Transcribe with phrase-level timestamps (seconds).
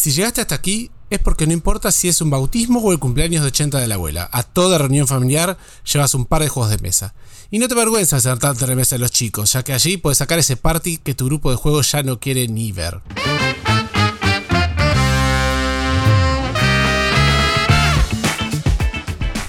[0.00, 3.42] Si llegaste hasta aquí, es porque no importa si es un bautismo o el cumpleaños
[3.42, 4.30] de 80 de la abuela.
[4.32, 7.12] A toda reunión familiar llevas un par de juegos de mesa.
[7.50, 10.38] Y no te avergüenza sentarte de mesa de los chicos, ya que allí puedes sacar
[10.38, 13.02] ese party que tu grupo de juegos ya no quiere ni ver.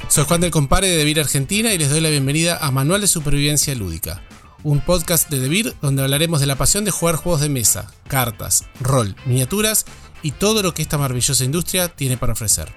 [0.09, 3.07] Soy Juan del Compare de Devir Argentina y les doy la bienvenida a Manual de
[3.07, 4.21] Supervivencia Lúdica,
[4.63, 8.65] un podcast de Devir donde hablaremos de la pasión de jugar juegos de mesa, cartas,
[8.81, 9.85] rol, miniaturas
[10.23, 12.71] y todo lo que esta maravillosa industria tiene para ofrecer.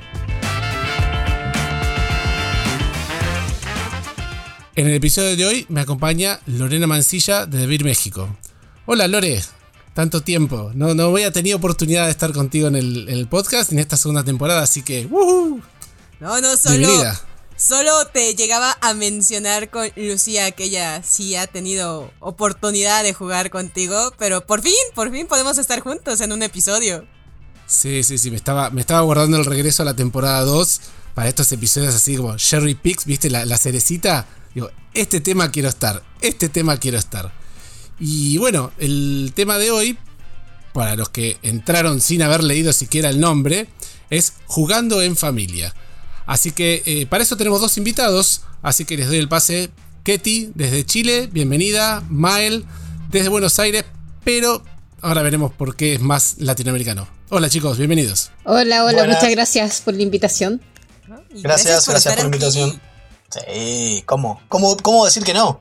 [4.77, 8.37] En el episodio de hoy me acompaña Lorena Mancilla de Devir México.
[8.87, 9.41] Hola Lore,
[9.95, 10.73] tanto tiempo.
[10.75, 13.97] No, no había tenido oportunidad de estar contigo en el, en el podcast en esta
[13.97, 15.63] segunda temporada, así que ¡woohoo!
[16.19, 16.79] No, no, solo.
[16.79, 17.21] Bienvenida.
[17.57, 23.51] Solo te llegaba a mencionar con Lucía que ella sí ha tenido oportunidad de jugar
[23.51, 27.07] contigo, pero por fin, por fin podemos estar juntos en un episodio.
[27.75, 30.81] Sí, sí, sí, me estaba, me estaba guardando el regreso a la temporada 2
[31.13, 33.29] para estos episodios así como Sherry Picks, ¿viste?
[33.31, 34.27] La, la cerecita.
[34.55, 37.33] Digo, este tema quiero estar, este tema quiero estar.
[37.99, 39.99] Y bueno, el tema de hoy,
[40.73, 43.67] para los que entraron sin haber leído siquiera el nombre,
[44.09, 45.75] es Jugando en Familia.
[46.27, 49.71] Así que eh, para eso tenemos dos invitados, así que les doy el pase.
[50.05, 52.05] Ketty desde Chile, bienvenida.
[52.09, 52.67] Mael
[53.11, 53.85] desde Buenos Aires,
[54.23, 54.63] pero
[55.01, 57.09] ahora veremos por qué es más latinoamericano.
[57.31, 58.31] Hola chicos, bienvenidos.
[58.45, 59.17] Hola, hola, Buenas.
[59.17, 60.61] muchas gracias por la invitación.
[61.31, 62.23] Gracias, gracias por, la aquí.
[62.23, 62.81] invitación.
[63.31, 64.43] Sí, ¿cómo?
[64.49, 65.59] ¿Cómo, cómo decir que no?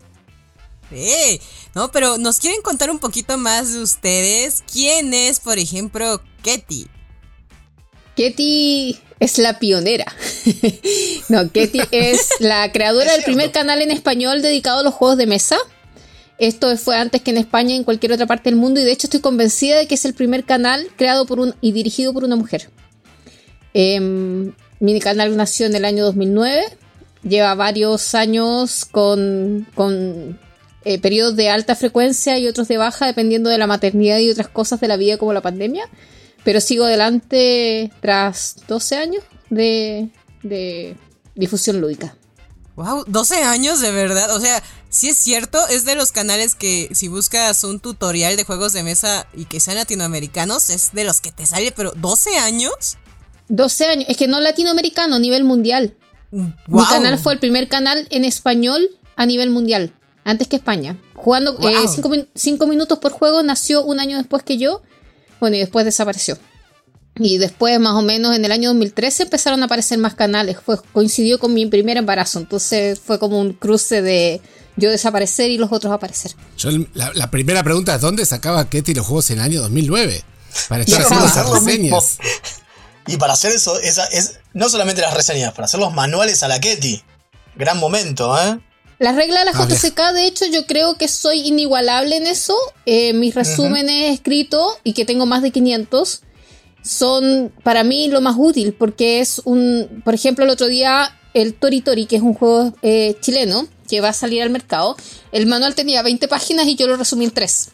[0.90, 1.40] Sí,
[1.74, 4.64] no, pero nos quieren contar un poquito más de ustedes.
[4.72, 6.88] ¿Quién es, por ejemplo, Ketty?
[8.18, 10.14] Ketty es la pionera.
[11.30, 15.18] no, Ketty es la creadora Es del primer canal en español dedicado a los juegos
[15.18, 15.58] de mesa.
[16.44, 18.92] Esto fue antes que en España y en cualquier otra parte del mundo y de
[18.92, 22.26] hecho estoy convencida de que es el primer canal creado por un y dirigido por
[22.26, 22.70] una mujer.
[23.74, 26.66] Em, mi canal nació en el año 2009,
[27.24, 30.38] lleva varios años con, con
[30.84, 34.50] eh, periodos de alta frecuencia y otros de baja dependiendo de la maternidad y otras
[34.50, 35.90] cosas de la vida como la pandemia.
[36.44, 40.10] Pero sigo adelante tras 12 años de,
[40.42, 40.98] de
[41.36, 42.18] difusión lúdica.
[42.76, 44.36] Wow, 12 años de verdad.
[44.36, 44.62] O sea,
[44.94, 48.84] si es cierto, es de los canales que si buscas un tutorial de juegos de
[48.84, 52.98] mesa y que sean latinoamericanos, es de los que te sale, pero 12 años.
[53.50, 55.96] 12 años, es que no latinoamericano, a nivel mundial.
[56.32, 56.86] Mi Wow.
[56.90, 59.94] canal fue el primer canal en español a nivel mundial,
[60.24, 61.02] antes que España.
[61.16, 62.28] Jugando Wow.
[62.36, 64.84] 5 minutos por juego, nació un año después que yo,
[65.40, 66.38] bueno, y después desapareció.
[67.16, 70.58] Y después, más o menos en el año 2013, empezaron a aparecer más canales.
[70.64, 74.40] Fue, coincidió con mi primer embarazo, entonces fue como un cruce de
[74.76, 76.34] yo desaparecer y los otros aparecer.
[76.58, 80.24] Yo, la, la primera pregunta es: ¿dónde sacaba Ketty los juegos en el año 2009?
[80.70, 82.18] Para estar haciendo para esas reseñas.
[83.08, 86.48] Y para hacer eso, esa es no solamente las reseñas, para hacer los manuales a
[86.48, 87.02] la Ketty.
[87.56, 88.60] Gran momento, ¿eh?
[89.00, 92.56] Las reglas de la Ah, JCK, de hecho, yo creo que soy inigualable en eso.
[92.86, 96.22] Eh, mis resúmenes escritos, y que tengo más de 500,
[96.84, 101.54] son para mí lo más útil, porque es un, por ejemplo, el otro día, el
[101.54, 104.96] Tori Tori, que es un juego eh, chileno que va a salir al mercado,
[105.32, 107.70] el manual tenía 20 páginas y yo lo resumí en 3.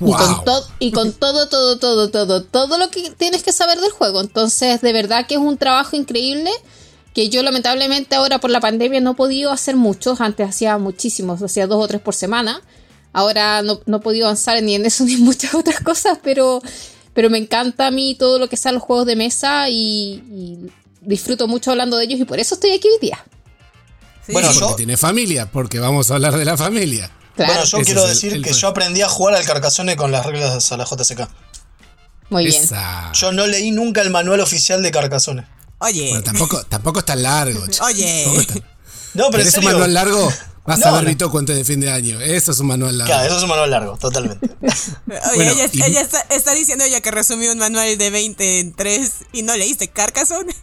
[0.00, 3.80] Y con, to- y con todo, todo, todo, todo, todo lo que tienes que saber
[3.80, 4.20] del juego.
[4.20, 6.50] Entonces, de verdad que es un trabajo increíble
[7.14, 10.20] que yo lamentablemente ahora por la pandemia no he podido hacer muchos.
[10.20, 12.62] Antes hacía muchísimos, hacía dos o tres por semana.
[13.12, 16.62] Ahora no, no he podido avanzar ni en eso ni en muchas otras cosas, pero,
[17.12, 20.58] pero me encanta a mí todo lo que sean los juegos de mesa y, y
[21.00, 23.24] disfruto mucho hablando de ellos y por eso estoy aquí hoy día.
[24.28, 24.58] Sí, Bueno, sí.
[24.60, 27.10] Porque yo- tiene familia, porque vamos a hablar de la familia.
[27.34, 29.44] Claro, bueno, yo ese quiero es el- decir el- que yo aprendí a jugar al
[29.44, 31.28] Carcassonne con las reglas a la JCK.
[32.30, 32.62] muy bien.
[32.62, 33.10] Esa.
[33.14, 35.46] Yo no leí nunca el manual oficial de Carcassonne.
[35.78, 37.64] Oye, Bueno, tampoco, tampoco es tan largo.
[37.82, 38.36] Oye.
[38.38, 38.62] Es tan-
[39.14, 40.30] No, pero ¿Querés un manual largo?
[40.66, 41.08] Vas a No, ver no.
[41.08, 42.20] Vito cuento de fin de año.
[42.20, 43.10] Eso es un manual largo.
[43.10, 44.46] Claro, eso es un manual largo, totalmente.
[44.60, 48.60] oye Bueno, ella, y- ella está, está diciendo ya que resumió un manual de 20
[48.60, 50.54] en 3 y no leíste Carcassonne.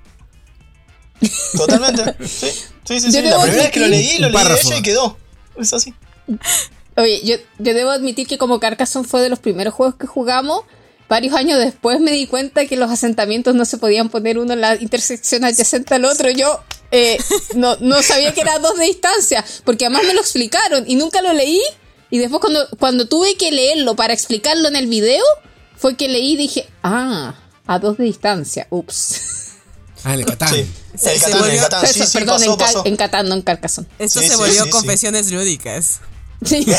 [1.58, 2.16] Totalmente.
[2.28, 2.50] Sí,
[2.86, 3.12] sí, sí.
[3.12, 4.68] La debo primera vez que lo admitir- leí, lo leí de párrafo.
[4.68, 5.18] ella y quedó.
[5.58, 5.94] Es así.
[6.98, 10.62] Oye, yo, yo debo admitir que como Carcassonne fue de los primeros juegos que jugamos,
[11.10, 14.62] varios años después me di cuenta que los asentamientos no se podían poner uno en
[14.62, 16.30] la intersección adyacente al otro.
[16.32, 17.18] Yo eh,
[17.56, 21.22] no, no sabía que era dos de distancia, porque además me lo explicaron y nunca
[21.22, 21.62] lo leí.
[22.12, 25.24] Y después cuando, cuando tuve que leerlo para explicarlo en el video,
[25.76, 27.36] fue que leí y dije, ah,
[27.68, 29.44] a dos de distancia, ups.
[30.06, 30.50] Ah, el Catán.
[30.54, 30.72] Sí.
[30.98, 31.88] Se- el se Catán, el volvió- Catán.
[31.88, 32.84] Sí, Eso, sí, perdón, pasó, en, Ca- pasó.
[32.86, 33.88] en Catán, no en Carcassonne.
[34.00, 34.69] Esto Sí, se sí, volvió sí, sí.
[34.69, 36.00] confesiones lúdicas.
[36.46, 36.66] Sí.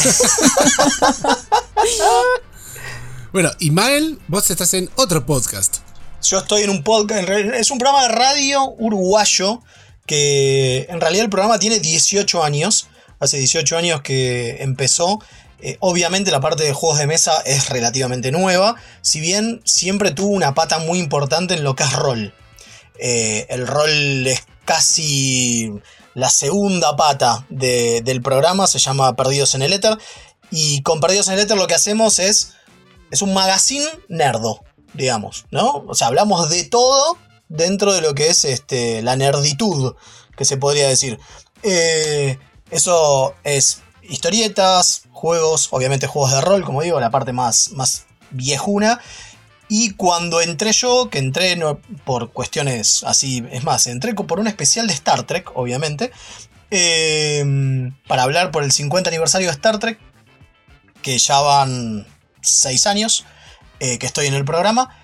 [3.32, 5.78] Bueno, y Mael, vos estás en otro podcast.
[6.23, 9.62] Yo estoy en un podcast, es un programa de radio uruguayo
[10.06, 12.88] que en realidad el programa tiene 18 años.
[13.20, 15.20] Hace 18 años que empezó.
[15.61, 20.28] Eh, obviamente la parte de juegos de mesa es relativamente nueva, si bien siempre tuvo
[20.28, 22.34] una pata muy importante en lo que es rol.
[22.98, 25.72] Eh, el rol es casi
[26.14, 29.98] la segunda pata del programa, se llama Perdidos en el Éter.
[30.50, 32.52] Y con Perdidos en el Éter lo que hacemos es.
[33.10, 35.84] Es un magazine nerdo, digamos, ¿no?
[35.87, 37.16] O sea, hablamos de todo
[37.48, 39.94] dentro de lo que es este, la nerditud,
[40.37, 41.20] que se podría decir.
[41.62, 42.38] Eh,
[42.70, 49.00] eso es historietas, juegos, obviamente juegos de rol, como digo, la parte más, más viejuna.
[49.68, 51.58] Y cuando entré yo, que entré
[52.04, 56.12] por cuestiones así, es más, entré por un especial de Star Trek, obviamente,
[56.70, 59.98] em, para hablar por el 50 aniversario de Star Trek,
[61.02, 62.06] que ya van
[62.42, 63.24] 6 años
[63.80, 64.96] eh, que estoy en el programa.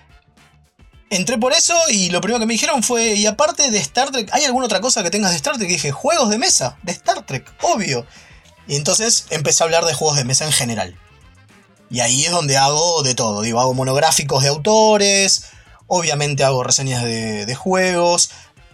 [1.09, 4.29] Entré por eso y lo primero que me dijeron fue, y aparte de Star Trek,
[4.31, 5.69] ¿hay alguna otra cosa que tengas de Star Trek?
[5.69, 8.05] Y dije, juegos de mesa, de Star Trek, obvio.
[8.65, 10.97] Y entonces empecé a hablar de juegos de mesa en general.
[11.93, 13.43] Y ahí es donde hago de todo.
[13.43, 15.51] Digo, hago monográficos de autores,
[15.85, 18.31] obviamente hago reseñas de, juegos,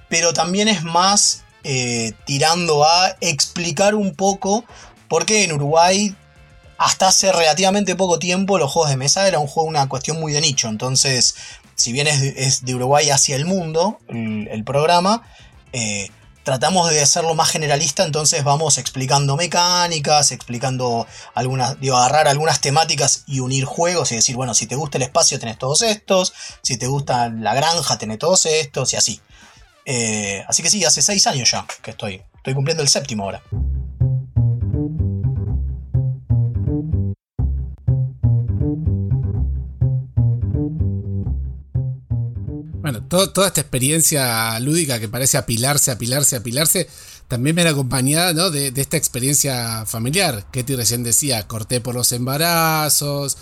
[0.07, 4.63] pero también es más eh, tirando a explicar un poco
[5.09, 6.15] por qué en Uruguay
[6.77, 10.31] hasta hace relativamente poco tiempo los juegos de mesa era un juego, una cuestión muy
[10.31, 10.69] de nicho.
[10.69, 11.35] Entonces,
[11.75, 15.23] si bien es de, Uruguay hacia el mundo el, programa,
[15.73, 16.09] eh,
[16.49, 21.05] tratamos de hacerlo más generalista, entonces vamos explicando mecánicas, explicando
[21.35, 25.03] algunas, digo, agarrar algunas temáticas y unir juegos y decir, bueno, si te gusta el
[25.03, 29.21] espacio tenés todos estos, si te gusta la granja tenés todos estos y así.
[29.85, 33.43] Eh, así que sí, hace seis años ya que estoy, estoy cumpliendo el séptimo ahora.
[42.91, 46.89] Bueno, toda esta experiencia lúdica que parece apilarse, apilarse, apilarse,
[47.27, 48.49] también viene acompañada ¿no?
[48.49, 50.47] de, esta experiencia familiar.
[50.51, 53.37] Ketty recién decía, corté por los embarazos.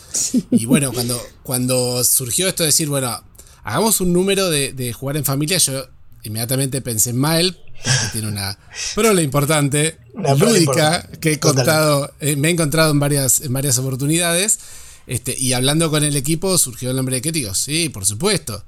[0.52, 3.24] Y bueno, cuando, cuando surgió esto de decir, bueno,
[3.64, 5.88] hagamos un número de, jugar en familia, yo
[6.24, 8.60] inmediatamente pensé en Mael, que tiene una
[8.96, 9.98] prole importante,
[10.38, 14.60] lúdica, que he contado, eh, me he encontrado en varias, en varias oportunidades.
[15.06, 17.46] Este, y hablando con el equipo surgió el nombre de Ketty.
[17.54, 18.66] Sí, por supuesto.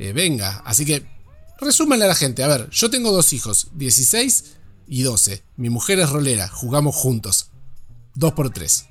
[0.00, 1.04] Eh, venga, así que
[1.60, 2.42] resúmanle a la gente.
[2.42, 4.44] A ver, yo tengo dos hijos, 16
[4.88, 5.42] y 12.
[5.56, 7.50] Mi mujer es rolera, jugamos juntos.
[8.14, 8.86] Dos por tres.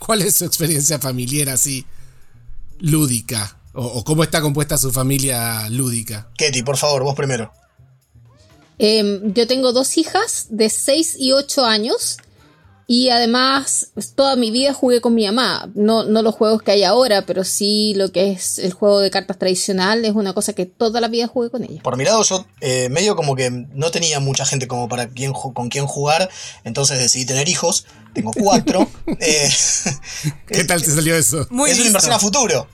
[0.00, 1.86] ¿Cuál es su experiencia familiar así
[2.80, 3.60] lúdica?
[3.72, 6.28] O, cómo está compuesta su familia lúdica?
[6.36, 7.52] Ketty, por favor, vos primero.
[8.78, 12.16] Em, yo tengo dos hijas de 6 y 8 años.
[12.90, 15.70] Y además, pues, toda mi vida jugué con mi mamá.
[15.74, 19.10] No, no los juegos que hay ahora, pero sí lo que es el juego de
[19.10, 21.82] cartas tradicional es una cosa que toda la vida jugué con ella.
[21.82, 25.34] Por mi lado, yo eh, medio como que no tenía mucha gente como para quien,
[25.34, 26.30] con quien jugar,
[26.64, 27.84] entonces decidí tener hijos.
[28.14, 28.88] Tengo cuatro.
[29.20, 29.50] Eh,
[30.46, 31.46] ¿Qué tal te salió eso?
[31.50, 32.68] Muy es una inversión a futuro.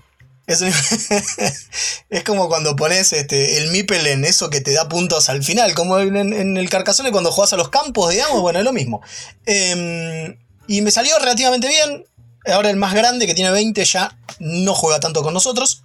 [2.10, 5.74] Es, como cuando pones este, el Mipel en eso que te da puntos al final,
[5.74, 9.00] como en, el Carcassonne cuando juegas a los campos, digamos, bueno, es lo mismo.
[9.46, 10.36] Em,
[10.66, 12.04] y me salió relativamente bien.
[12.46, 15.82] Ahora el más grande, que tiene 20, ya no juega tanto con nosotros.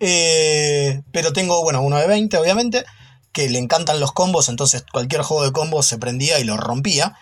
[0.00, 2.84] Eh, pero tengo, bueno, uno de 20, obviamente,
[3.32, 7.16] que le encantan los combos, entonces cualquier juego de combos se prendía y lo rompía.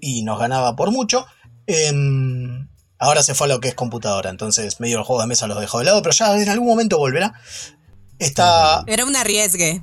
[0.00, 1.26] Y nos ganaba por mucho.
[1.66, 5.46] Em, Ahora se fue a lo que es computadora, entonces medio el juego de mesa
[5.46, 7.34] los dejó de lado, pero ya en algún momento volverá.
[8.18, 8.84] Está.
[8.86, 9.82] Era un arriesgue.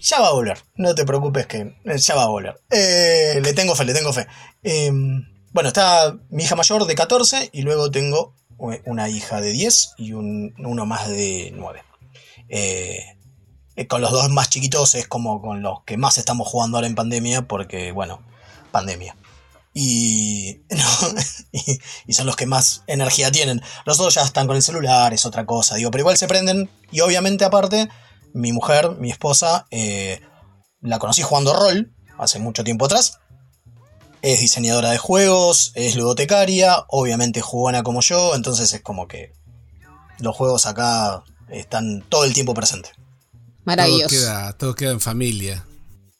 [0.00, 2.60] Ya va a volver, no te preocupes que eh, ya va a volver.
[2.70, 4.26] Eh, le tengo fe, le tengo fe.
[4.62, 9.94] Em, bueno, está mi hija mayor de 14 y luego tengo una hija de 10
[9.98, 11.82] y uno más de 9.
[12.48, 13.16] Eh,
[13.88, 16.94] con los dos más chiquitos es como con los que más estamos jugando ahora en
[16.94, 18.22] pandemia porque, bueno,
[18.70, 19.16] pandemia.
[19.72, 20.62] Y,
[22.06, 23.62] y, son los que más energía tienen.
[23.86, 26.68] Los otros ya están con el celular, es otra cosa, digo, pero igual se prenden.
[26.90, 27.88] Y obviamente, aparte,
[28.34, 30.20] mi mujer, mi esposa, eh,
[30.80, 33.18] la conocí jugando rol hace mucho tiempo atrás.
[34.22, 39.32] Es diseñadora de juegos, es ludotecaria, obviamente jugona como yo, entonces es como que
[40.18, 42.92] los juegos acá están todo el tiempo presentes.
[43.64, 44.08] Maravilloso.
[44.08, 45.66] Todo queda, todo queda en familia.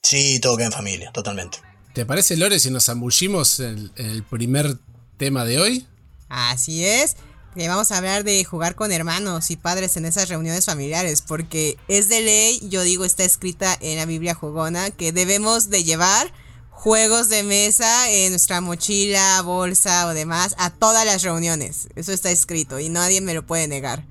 [0.03, 1.59] Sí, todo queda en familia, totalmente.
[1.93, 4.79] ¿Te parece, Lore, si nos zambullimos en, el primer
[5.17, 5.87] tema de hoy?
[6.29, 7.17] Así es.
[7.55, 11.77] Que vamos a hablar de jugar con hermanos y padres en esas reuniones familiares, porque
[11.89, 16.33] es de ley, yo digo, está escrita en la Biblia jugona, que debemos de llevar
[16.71, 21.89] juegos de mesa en nuestra mochila, bolsa o demás a todas las reuniones.
[21.97, 24.05] Eso está escrito y nadie me lo puede negar.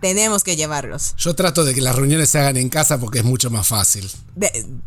[0.00, 1.14] Tenemos que llevarlos.
[1.16, 4.10] Yo trato de que las reuniones se hagan en casa porque es mucho más fácil.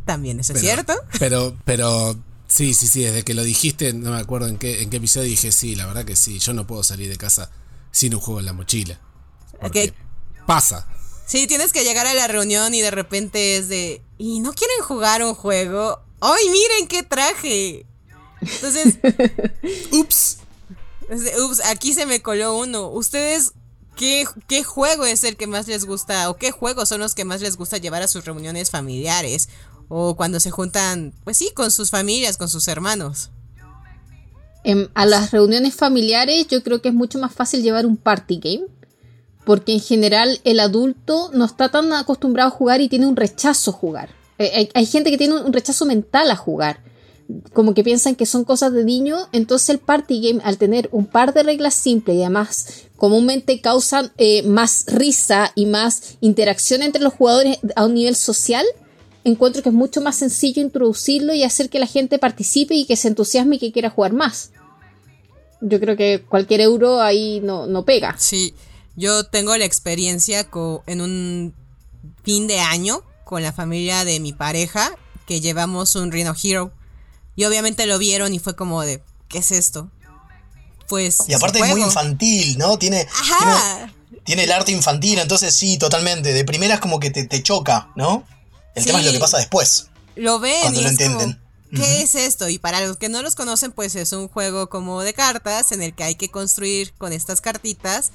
[0.05, 0.93] también, ¿eso es cierto?
[1.19, 4.89] Pero, pero sí, sí, sí, desde que lo dijiste, no me acuerdo en qué, en
[4.89, 7.49] qué episodio dije, sí, la verdad que sí, yo no puedo salir de casa
[7.91, 8.99] sin un juego en la mochila.
[9.59, 9.93] Porque
[10.49, 10.87] Pasa.
[11.27, 14.81] Sí, tienes que llegar a la reunión y de repente es de, ¿y no quieren
[14.81, 16.01] jugar un juego?
[16.21, 17.85] ¡Ay, miren qué traje!
[18.41, 18.97] Entonces,
[19.91, 20.37] ups.
[21.39, 22.87] Ups, aquí se me coló uno.
[22.87, 23.53] ¿Ustedes
[23.99, 27.41] qué, juego es el que más les gusta o qué juegos son los que más
[27.41, 29.49] les gusta llevar a sus reuniones familiares
[29.89, 33.31] o cuando se juntan, pues sí, con sus familias, con sus hermanos?
[34.63, 38.37] Em, a las reuniones familiares yo creo que es mucho más fácil llevar un party
[38.37, 38.65] game
[39.45, 43.71] porque en general el adulto no está tan acostumbrado a jugar y tiene un rechazo
[43.71, 44.09] a jugar.
[44.37, 46.81] Eh, hay, gente que tiene un rechazo mental a jugar,
[47.53, 51.05] como que piensan que son cosas de niño, entonces el party game al tener un
[51.05, 57.01] par de reglas simples y además comúnmente causan eh, más risa y más interacción entre
[57.01, 58.65] los jugadores a un nivel social,
[59.23, 62.95] encuentro que es mucho más sencillo introducirlo y hacer que la gente participe y que
[62.95, 64.51] se entusiasme y que quiera jugar más.
[65.61, 68.15] Yo creo que cualquier euro ahí no, no pega.
[68.17, 68.53] Sí,
[68.95, 70.49] yo tengo la experiencia
[70.87, 71.53] en un
[72.23, 74.91] fin de año con la familia de mi pareja
[75.25, 76.71] que llevamos un Rhino Hero.
[77.39, 79.89] Y obviamente lo vieron y fue como de, ¿qué es esto?
[80.89, 81.19] Pues.
[81.29, 82.77] Y aparte es muy infantil, ¿no?
[82.77, 83.07] Tiene,
[84.25, 86.33] tiene, el arte infantil, entonces sí, totalmente.
[86.33, 88.25] De primeras como que te, choca, ¿no?
[88.75, 89.87] El tema es lo que pasa después.
[90.17, 90.59] Lo ven.
[90.63, 91.41] Cuando lo entienden.
[91.73, 92.49] ¿Qué es esto?
[92.49, 95.81] Y para los que no los conocen, pues es un juego como de cartas en
[95.81, 98.11] el que hay que construir con estas cartitas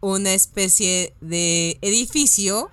[0.00, 2.70] una especie de edificio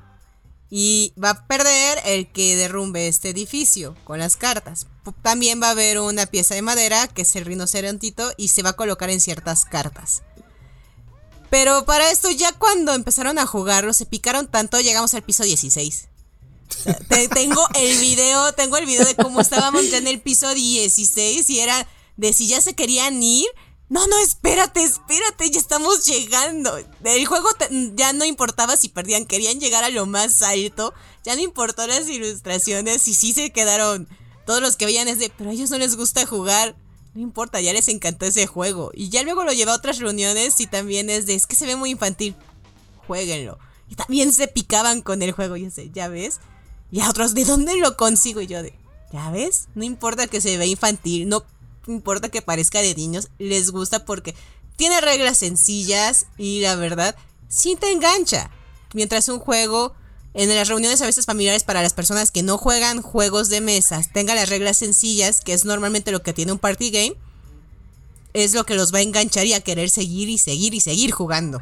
[0.70, 4.88] y va a perder el que derrumbe este edificio con las cartas.
[5.22, 8.72] También va a haber una pieza de madera que es el rinocerontito y se va
[8.72, 10.24] a colocar en ciertas cartas.
[11.50, 16.08] Pero para esto ya cuando empezaron a jugarlo se picaron tanto, llegamos al piso 16.
[17.34, 21.60] tengo el video, tengo el video de cómo estábamos ya en el piso 16 y
[21.60, 21.88] era
[22.18, 23.48] de si ya se querían ir
[23.90, 26.78] no, no, espérate, espérate, ya estamos llegando.
[27.04, 27.50] El juego
[27.96, 30.94] ya no importaba si perdían, querían llegar a lo más alto.
[31.26, 34.08] Ya no importó las ilustraciones y sí se quedaron
[34.50, 36.76] todos los que veían es de, pero a ellos no les gusta jugar.
[37.14, 38.90] No importa, ya les encantó ese juego.
[38.96, 41.68] Y ya luego lo llevé a otras reuniones y también es de, es que se
[41.68, 42.36] ve muy infantil.
[43.06, 43.60] Jueguenlo.
[43.90, 46.40] Y también se picaban con el juego, yo sé, ya ves.
[46.90, 48.42] Y a otros, ¿de dónde lo consigo?
[48.42, 48.74] Y yo de,
[49.14, 49.68] ¿ya ves?
[49.76, 51.46] No importa que se vea infantil, no
[51.86, 54.34] importa que parezca de niños, les gusta porque
[54.78, 57.16] tiene reglas sencillas y la verdad,
[57.50, 58.50] sí te engancha.
[58.96, 59.94] Mientras un juego
[60.34, 64.12] en las reuniones a veces familiares para las personas que no juegan juegos de mesas
[64.14, 67.16] tenga las reglas sencillas, que es normalmente lo que tiene un party game,
[68.34, 71.12] es lo que los va a enganchar y a querer seguir y seguir y seguir
[71.12, 71.62] jugando.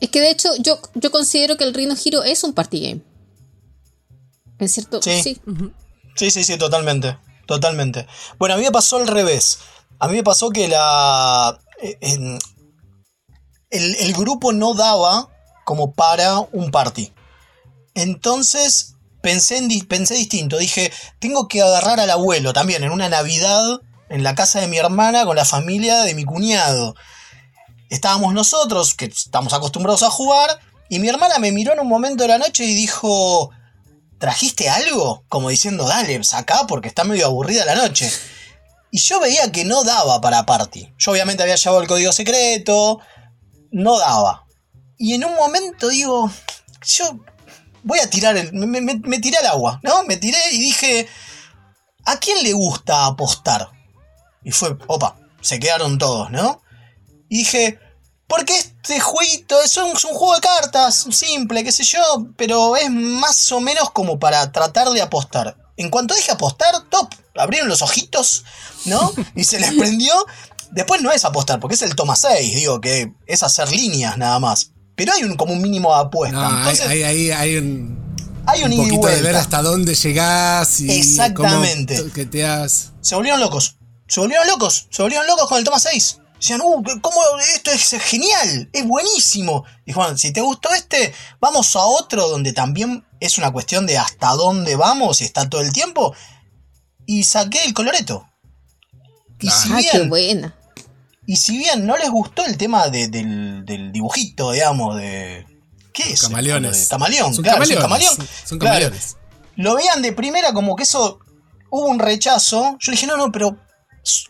[0.00, 3.02] Es que de hecho yo, yo considero que el Rhino Hero es un party game.
[4.58, 5.02] ¿Es cierto?
[5.02, 5.22] Sí.
[5.22, 5.40] Sí,
[6.16, 7.16] sí, sí, sí, totalmente.
[7.46, 8.06] Totalmente.
[8.38, 9.60] Bueno, a mí me pasó al revés.
[9.98, 11.58] A mí me pasó que la.
[11.80, 12.38] Eh,
[13.70, 15.28] el, grupo no daba
[15.64, 17.12] como para un party.
[17.98, 20.56] Entonces pensé, en, pensé distinto.
[20.58, 24.78] Dije, tengo que agarrar al abuelo también en una Navidad en la casa de mi
[24.78, 26.94] hermana con la familia de mi cuñado.
[27.90, 32.22] Estábamos nosotros, que estamos acostumbrados a jugar, y mi hermana me miró en un momento
[32.22, 33.50] de la noche y dijo,
[34.18, 35.24] ¿trajiste algo?
[35.28, 38.10] Como diciendo, dale, saca porque está medio aburrida la noche.
[38.92, 40.94] Y yo veía que no daba para party.
[40.98, 43.00] Yo obviamente había llevado el código secreto,
[43.72, 44.46] no daba.
[44.96, 46.30] Y en un momento digo,
[46.86, 47.18] yo
[47.88, 48.52] voy a tirar el...
[48.52, 50.04] Me, tiré al agua, ¿no?
[50.04, 51.08] Me tiré y dije,
[52.04, 53.70] ¿a quién le gusta apostar?
[54.44, 56.60] Y fue, opa, se quedaron todos, ¿no?
[57.30, 57.80] Y dije,
[58.26, 63.50] porque este jueguito es un, juego de cartas, simple, qué sé yo, pero es más
[63.52, 65.56] o menos como para tratar de apostar.
[65.78, 68.44] En cuanto dije apostar, top, abrieron los ojitos,
[68.84, 69.12] ¿no?
[69.34, 70.12] Y se les prendió.
[70.72, 74.38] Después no es apostar, porque es el toma 6, digo, que es hacer líneas nada
[74.38, 74.72] más.
[74.98, 76.66] Pero hay un, como un mínimo de apuesta.
[76.66, 77.96] hay, hay, hay, un.
[78.46, 80.90] Hay un, poquito de ver hasta dónde llegás y.
[80.90, 82.10] Exactamente.
[82.12, 82.90] que te has...
[83.00, 83.76] Se volvieron locos.
[84.08, 84.88] Se volvieron locos.
[84.90, 86.18] Se volvieron locos con el toma 6.
[86.40, 87.20] Decían, uh, ¿cómo
[87.54, 88.70] esto es genial?
[88.72, 89.64] Es buenísimo.
[89.86, 93.98] Y bueno, si te gustó este, vamos a otro donde también es una cuestión de
[93.98, 96.12] hasta dónde vamos y está todo el tiempo.
[97.06, 98.28] Y saqué el coloreto.
[99.38, 100.58] Y si ah, bien, buena.
[101.28, 105.46] Y si bien no les gustó el tema del, dibujito, digamos, de.
[105.92, 106.22] ¿Qué es?
[106.22, 106.88] Camaleones.
[106.88, 108.16] camaleón, son claro, camaleón.
[108.46, 109.18] Son camaleones.
[109.56, 111.18] Lo veían de primera como que eso
[111.68, 112.78] hubo un rechazo.
[112.80, 113.58] Yo le dije, no, no, pero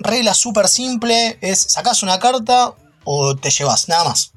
[0.00, 2.74] regla súper simple, es sacas una carta
[3.04, 4.32] o te llevas, nada más.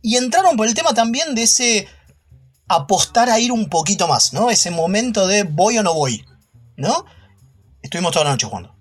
[0.00, 1.86] Y entraron por el tema también de ese
[2.68, 4.48] apostar a ir un poquito más, ¿no?
[4.48, 6.24] Ese momento de voy o no voy,
[6.78, 7.04] ¿no?
[7.82, 8.74] Estuvimos toda la noche jugando.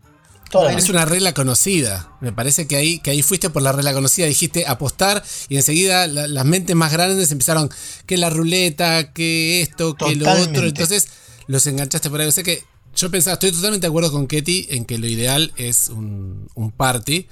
[0.78, 2.16] Es una regla conocida.
[2.22, 4.26] Me parece que ahí, que ahí fuiste por la regla conocida.
[4.28, 7.70] Dijiste apostar y enseguida la- las mentes más grandes empezaron
[8.06, 10.62] que la ruleta, que esto, que lo otro.
[10.68, 11.08] Entonces
[11.48, 12.28] los enganchaste por ahí.
[12.28, 12.64] O sea que
[12.96, 16.72] yo pensaba, estoy totalmente de acuerdo con Ketty en que lo ideal es un, un
[16.72, 17.28] party.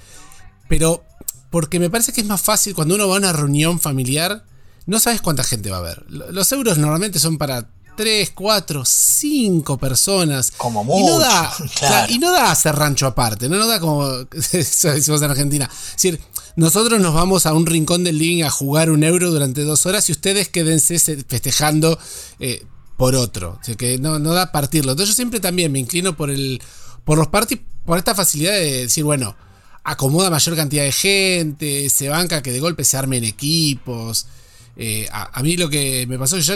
[0.67, 1.03] Pero
[1.49, 4.45] porque me parece que es más fácil cuando uno va a una reunión familiar,
[4.85, 6.05] no sabes cuánta gente va a haber.
[6.09, 10.51] Lo- Los euros normalmente son para 3, 4, 5 personas.
[10.57, 12.13] Como Y no da, mucho, o sea, claro.
[12.13, 14.07] y no da hacer rancho aparte, no nos da como
[14.51, 15.69] decimos en Argentina.
[15.71, 16.19] Es decir,
[16.55, 20.07] nosotros nos vamos a un rincón del living a jugar un euro durante dos horas
[20.09, 21.97] y ustedes quédense se- festejando
[22.39, 22.65] eh,
[22.97, 23.57] por otro.
[23.61, 24.91] O sea que no, no da partirlo.
[24.91, 26.61] Entonces yo siempre también me inclino por el.
[27.05, 29.35] por los parties, por esta facilidad de decir, bueno,
[29.83, 34.27] acomoda mayor cantidad de gente, se banca que de golpe se armen equipos.
[34.75, 36.55] Eh, a, a mí lo que me pasó, yo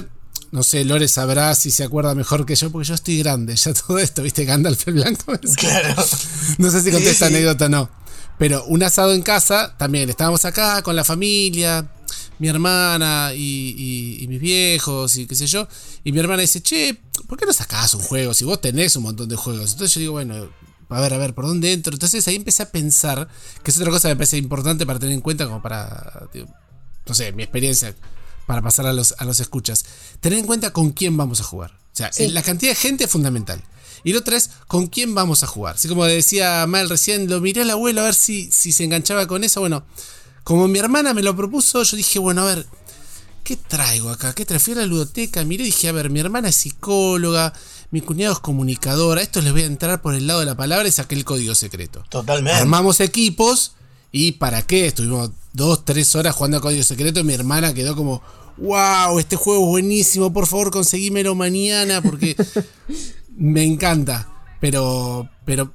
[0.56, 3.74] no sé, Lore sabrá si se acuerda mejor que yo, porque yo estoy grande, ya
[3.88, 5.34] todo esto, viste, Gandalf el Blanco.
[5.58, 5.96] Claro.
[6.58, 7.90] no sé si conté esta anécdota o no.
[8.40, 11.90] Pero un asado en casa, también estábamos acá con la familia,
[12.40, 13.76] mi hermana y,
[14.20, 15.68] y- y mis viejos y qué sé yo.
[16.04, 19.04] Y mi hermana dice, che, ¿por qué no sacás un juego si vos tenés un
[19.04, 19.72] montón de juegos?
[19.74, 20.50] Entonces yo digo, bueno,
[20.90, 21.94] a ver, a ver, ¿por dónde entro?
[21.94, 23.28] Entonces ahí empecé a pensar,
[23.64, 26.28] que es otra cosa que me parece importante para tener en cuenta como para,
[27.08, 27.96] no sé, mi experiencia
[28.46, 29.86] para pasar a los, a los escuchas.
[30.20, 31.72] Tener en cuenta con quién vamos a jugar.
[31.94, 32.28] O sea, Sí.
[32.30, 33.64] la cantidad de gente es fundamental.
[34.04, 35.76] Y lo otra es con quién vamos a jugar.
[35.76, 39.26] Así como decía Mal recién, lo miré al abuelo a ver si, si se enganchaba
[39.28, 39.62] con eso.
[39.62, 39.84] Bueno,
[40.44, 42.68] como mi hermana me lo propuso, yo dije, bueno, a ver,
[43.44, 44.34] ¿qué traigo acá?
[44.34, 44.64] ¿Qué traigo?
[44.64, 47.54] Fui a la ludoteca, miré y dije, a ver, mi hermana es psicóloga,
[47.90, 50.56] mi cuñado es comunicadora, a estos les voy a entrar por el lado de la
[50.56, 52.04] palabra y saqué el código secreto.
[52.10, 52.60] Totalmente.
[52.60, 53.72] Armamos equipos
[54.18, 54.88] y ¿para qué?
[54.88, 58.22] Estuvimos dos, tres horas jugando a Código Secreto y mi hermana quedó como,
[58.56, 62.38] wow, este juego es buenísimo, por favor conseguímelo mañana porque
[63.36, 64.32] me encanta.
[64.62, 65.74] Pero, pero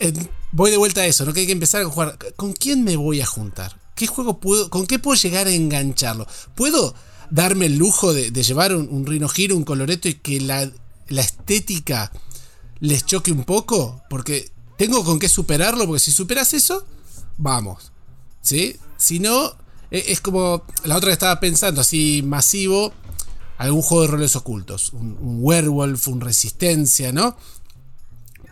[0.00, 0.12] eh,
[0.50, 1.32] voy de vuelta a eso, ¿no?
[1.32, 2.18] Que hay que empezar a jugar.
[2.34, 3.78] ¿Con quién me voy a juntar?
[3.94, 6.26] ¿Qué juego puedo, con qué puedo llegar a engancharlo?
[6.56, 6.96] ¿Puedo
[7.30, 10.68] darme el lujo de, llevar un, un Rhino Hero, un coloreto y que la
[11.10, 12.10] estética
[12.80, 14.02] les choque un poco?
[14.10, 16.84] Porque tengo con qué superarlo, porque si superas eso,
[17.38, 17.92] vamos.
[18.40, 18.76] ¿Sí?
[18.96, 19.54] Si no,
[19.90, 22.92] e- es como la otra que estaba pensando, así masivo,
[23.58, 27.36] algún juego de roles ocultos, un, un werewolf, un resistencia, ¿no?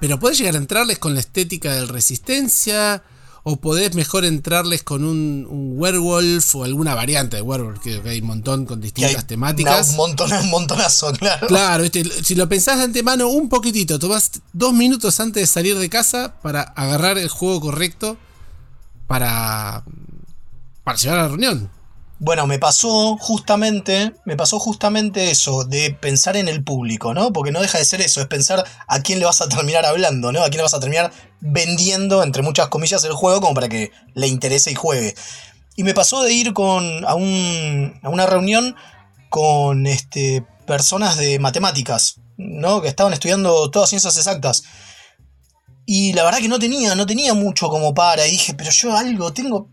[0.01, 3.03] Pero podés llegar a entrarles con la estética del resistencia,
[3.47, 8.21] o podés mejor entrarles con un, un werewolf o alguna variante de werewolf, que hay
[8.21, 9.91] un montón con hay distintas temáticas.
[9.91, 11.47] un, montón, un montonazo, claro.
[11.47, 12.05] Claro, ¿viste?
[12.25, 16.37] si lo pensás de antemano un poquitito, tomás dos minutos antes de salir de casa
[16.43, 18.17] para agarrar el juego correcto
[19.07, 19.85] para,
[20.83, 21.71] para llevar a la reunión.
[22.21, 27.33] Bueno, me pasó justamente, me pasó justamente eso, de pensar en el público, ¿no?
[27.33, 30.31] Porque no deja de ser eso, es pensar a quién le vas a terminar hablando,
[30.31, 30.41] ¿no?
[30.43, 33.91] A quién le vas a terminar vendiendo, entre muchas comillas, el juego como para que
[34.15, 35.15] le interese y juegue.
[35.77, 38.77] Y me pasó de ir con, a, un, a una reunión
[39.29, 42.81] con este, personas de matemáticas, ¿no?
[42.81, 44.63] Que estaban estudiando todas ciencias exactas.
[45.87, 48.27] Y la verdad que no tenía, no tenía mucho como para.
[48.27, 49.69] Y dije, pero yo algo tengo.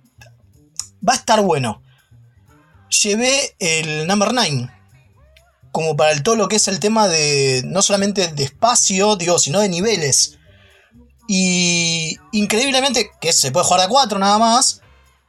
[1.08, 1.82] Va a estar bueno
[2.92, 4.70] llevé el number 9
[5.72, 9.40] como para el, todo lo que es el tema de no solamente de espacio, digo,
[9.40, 10.38] sino de niveles.
[11.30, 14.81] Y increíblemente, que se puede jugar a 4 nada más,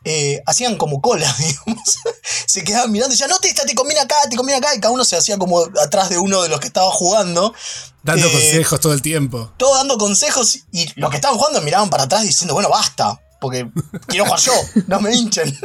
[0.05, 1.99] eh, hacían como cola, digamos.
[2.47, 4.81] se quedaban mirando y decían, no, te, esta te conviene acá, te conviene acá, y
[4.81, 7.55] cada uno se hacía como atrás de uno de los que estaba jugando.
[8.03, 9.53] Dando Eh, consejos todo el tiempo.
[9.57, 13.71] todo dando consejos y los que estaban jugando miraban para atrás diciendo, bueno, basta, porque
[14.07, 14.53] quiero jugar yo,
[14.89, 15.57] no me hinchen.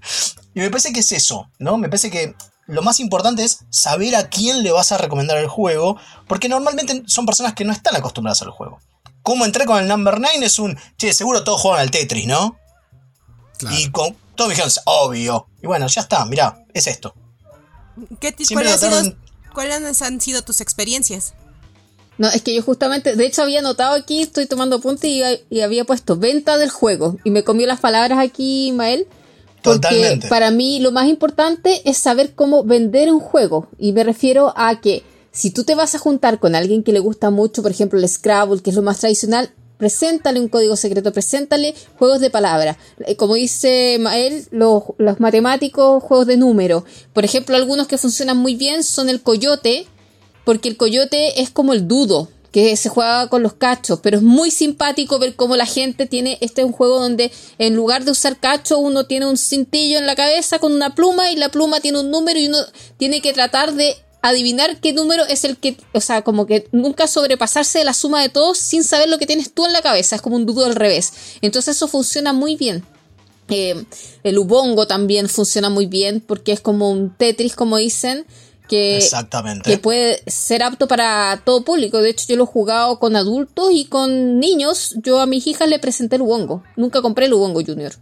[0.54, 1.76] y me parece que es eso, ¿no?
[1.78, 2.34] Me parece que
[2.66, 5.96] lo más importante es saber a quién le vas a recomendar el juego,
[6.28, 8.78] porque normalmente son personas que no están acostumbradas al juego.
[9.22, 12.56] Como entré con el number 9 es un, che, seguro todos juegan al Tetris, ¿no?
[13.60, 13.76] Claro.
[13.78, 15.46] Y con, me dijeron, obvio.
[15.62, 17.14] Y bueno, ya está, mirá, es esto.
[18.20, 18.82] ¿Qué ¿cuáles,
[20.02, 21.34] han han sido tus experiencias?
[22.18, 25.60] No, es que yo justamente, de hecho había notado aquí, estoy tomando apunte y, y
[25.60, 27.16] había puesto venta del juego.
[27.24, 29.06] Y me comió las palabras aquí, Mael.
[29.62, 30.28] Porque Totalmente.
[30.28, 33.68] para mí lo más importante es saber cómo vender un juego.
[33.78, 36.98] Y me refiero a que si tú te vas a juntar con alguien que le
[36.98, 41.10] gusta mucho, por ejemplo, el Scrabble, que es lo más tradicional, preséntale un código secreto,
[41.10, 42.76] preséntale juegos de palabras.
[43.06, 44.84] Eh, Como dice Mael, los,
[45.18, 46.84] matemáticos, juegos de número.
[47.14, 49.86] Por ejemplo, algunos que funcionan muy bien son el coyote,
[50.44, 52.28] porque el coyote es como el dudo.
[52.52, 56.36] que se juega con los cachos, pero es muy simpático ver cómo la gente tiene,
[56.40, 60.06] este es un juego donde en lugar de usar cacho uno tiene un cintillo en
[60.06, 62.58] la cabeza con una pluma y la pluma tiene un número y uno
[62.96, 67.06] tiene que tratar de adivinar qué número es el que, o sea, como que nunca
[67.06, 70.16] sobrepasarse de la suma de todos sin saber lo que tienes tú en la cabeza,
[70.16, 71.12] es como un dudo al revés.
[71.40, 72.84] Entonces eso funciona muy bien.
[73.48, 73.84] Eh,
[74.22, 78.26] el Ubongo también funciona muy bien porque es como un Tetris, como dicen,
[78.68, 79.68] que, Exactamente.
[79.68, 82.00] que puede ser apto para todo público.
[82.00, 84.94] De hecho, yo lo he jugado con adultos y con niños.
[85.02, 86.62] Yo a mis hijas le presenté el Ubongo.
[86.76, 87.92] Nunca compré el Ubongo Junior.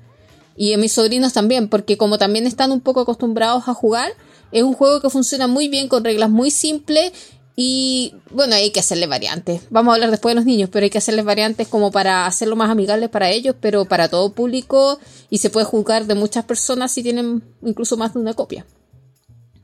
[0.56, 4.12] Y a mis sobrinos también, porque como también están un poco acostumbrados a jugar,
[4.52, 7.12] es un juego que funciona muy bien con reglas muy simples
[7.56, 9.62] y bueno, hay que hacerle variantes.
[9.70, 12.54] Vamos a hablar después de los niños, pero hay que hacerles variantes como para hacerlo
[12.54, 16.92] más amigable para ellos, pero para todo público y se puede jugar de muchas personas
[16.92, 18.64] si tienen incluso más de una copia.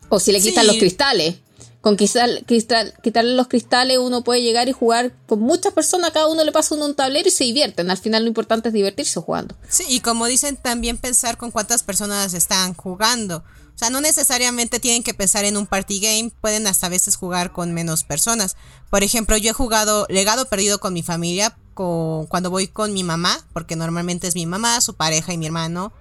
[0.09, 0.68] O si le quitan Sí.
[0.68, 1.37] los cristales.
[1.81, 6.29] Con cristal, cristal- quitarle los cristales uno puede llegar y jugar con muchas personas, cada
[6.29, 7.90] uno le pasa uno un tablero y se divierten.
[7.90, 9.55] Al final lo importante es divertirse jugando.
[9.68, 13.44] Sí, y como dicen, también pensar con cuántas personas están jugando.
[13.74, 17.16] O sea, no necesariamente tienen que pensar en un party game, pueden hasta a veces
[17.16, 18.56] jugar con menos personas.
[18.88, 23.02] Por ejemplo, yo he jugado Legado Perdido con mi familia con, cuando voy con mi
[23.02, 25.92] mamá, porque normalmente es mi mamá, su pareja y mi hermano.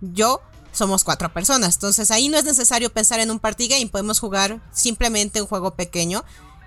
[0.00, 4.20] Yo somos cuatro personas, entonces ahí no es necesario pensar en un party game, podemos
[4.20, 6.24] jugar simplemente un juego pequeño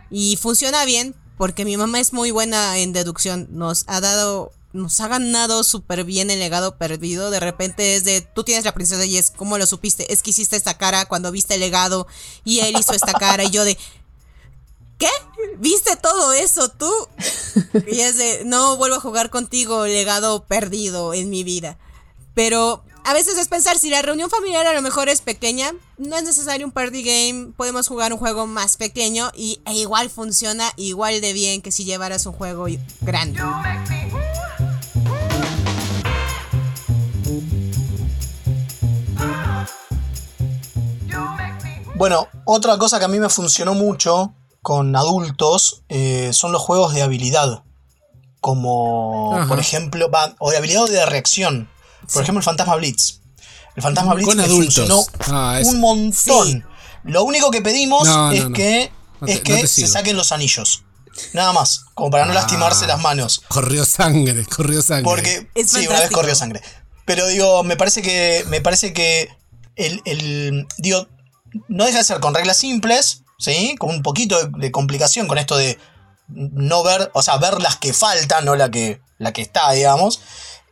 [0.10, 5.00] y funciona bien porque mi mamá es muy buena en deducción, nos ha dado nos
[5.00, 7.30] ha ganado súper bien el legado perdido.
[7.30, 10.12] De repente es de, tú tienes la princesa y es, ¿cómo lo supiste?
[10.12, 12.08] Es que hiciste esta cara cuando viste el legado
[12.44, 13.78] y él hizo esta cara y yo de,
[14.98, 15.10] ¿qué?
[15.58, 16.92] ¿Viste todo eso tú?
[17.88, 21.78] Y es de, no vuelvo a jugar contigo, legado perdido en mi vida.
[22.34, 26.16] Pero a veces es pensar, si la reunión familiar a lo mejor es pequeña, no
[26.16, 30.72] es necesario un party game, podemos jugar un juego más pequeño y e igual funciona
[30.78, 32.68] igual de bien que si llevaras un juego
[33.02, 33.42] grande.
[42.02, 44.34] Bueno, otra cosa que a mí me funcionó mucho
[44.64, 47.64] con adultos eh, son los juegos de habilidad.
[48.40, 49.48] Como, Ajá.
[49.48, 51.70] por ejemplo, va, o de habilidad o de reacción.
[52.12, 53.20] Por ejemplo, el Fantasma Blitz.
[53.76, 54.74] El Fantasma Blitz Con me adultos.
[54.76, 56.48] funcionó Ah, es- un montón.
[56.48, 56.64] Sí.
[57.04, 58.54] Lo único que pedimos No, es no.
[58.56, 60.84] que, No te- es que se saquen los anillos.
[61.34, 62.36] Nada más, como para no Ah.
[62.36, 63.44] lastimarse las manos.
[63.48, 65.04] Corrió sangre, corrió sangre.
[65.04, 66.20] Porque Es sí, una vez fantástico.
[66.20, 66.62] corrió sangre.
[67.06, 68.44] Pero digo, me parece que.
[68.48, 69.30] Me parece que.
[69.76, 71.08] El, el- digo,
[71.68, 73.76] no deja de ser con reglas simples, ¿sí?
[73.78, 75.78] Con un poquito de, complicación con esto de
[76.28, 80.22] no ver, o sea, ver las que faltan, no la que, la que está, digamos.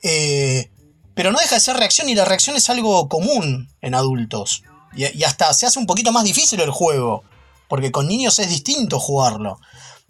[0.04, 0.72] Eh,
[1.14, 4.64] pero no deja de ser reacción y la reacción es algo común en adultos.
[4.96, 7.24] Y, y hasta se hace un poquito más difícil el juego.
[7.68, 9.60] Porque con niños es distinto jugarlo.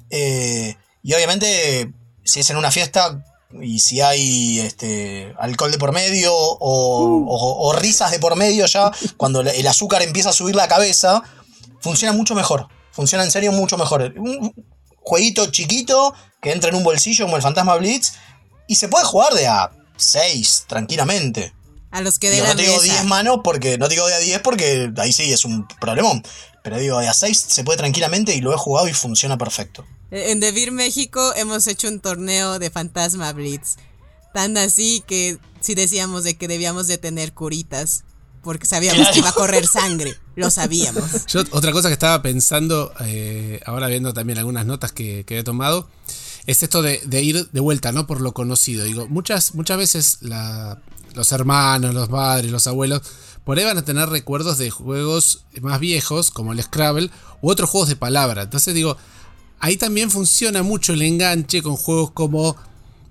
[0.10, 1.92] Eh, y obviamente,
[2.24, 7.68] si es en una fiesta y si hay este, alcohol de por medio o, o-
[7.68, 11.24] o risas de por medio ya, cuando el azúcar empieza a subir la cabeza,
[11.82, 12.68] funciona mucho mejor.
[12.92, 14.14] Funciona en serio mucho mejor.
[14.18, 14.54] Un
[14.98, 18.14] jueguito chiquito que entra en un bolsillo como el Fantasma Blitz
[18.68, 21.54] y se puede jugar de a 6 tranquilamente.
[21.92, 22.94] A los que de Digo, la no te digo mesa.
[22.94, 26.22] 10 manos porque no te digo de a 10 porque ahí sí es un problemón.
[26.64, 29.86] Pero digo, de a 6 se puede tranquilamente y lo he jugado y funciona perfecto.
[30.12, 33.76] En Devir México hemos hecho un torneo de Fantasma Blitz.
[34.34, 38.04] Tan así que sí decíamos de que debíamos de tener curitas.
[38.42, 39.14] Porque sabíamos Claro.
[39.14, 40.16] que iba a correr sangre.
[40.38, 41.26] Lo sabíamos.
[41.28, 45.44] Yo, otra cosa que estaba pensando, eh, ahora viendo también algunas notas que, que he
[45.44, 45.90] tomado,
[46.46, 48.08] es esto de, de ir de vuelta, ¿no?
[48.08, 48.86] Por lo conocido.
[48.86, 50.82] Digo, muchas, muchas veces la-
[51.16, 53.02] los hermanos, los padres, los abuelos,
[53.44, 57.10] por ahí van a tener recuerdos de juegos más viejos, como el Scrabble,
[57.42, 58.44] u otros juegos de palabra.
[58.44, 58.98] Entonces digo,
[59.60, 62.56] ahí también funciona mucho el enganche con juegos como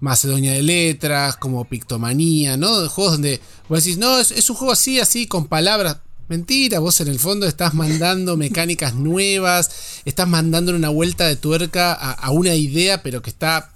[0.00, 2.88] Macedonia de Letras, como Pictomanía, ¿no?
[2.88, 5.98] Juegos donde vos decís, no, es, un juego así, así, con palabras.
[6.28, 9.70] Mentira, vos en el fondo estás mandando mecánicas nuevas,
[10.04, 13.72] estás mandando una vuelta de tuerca a, a una idea, pero que está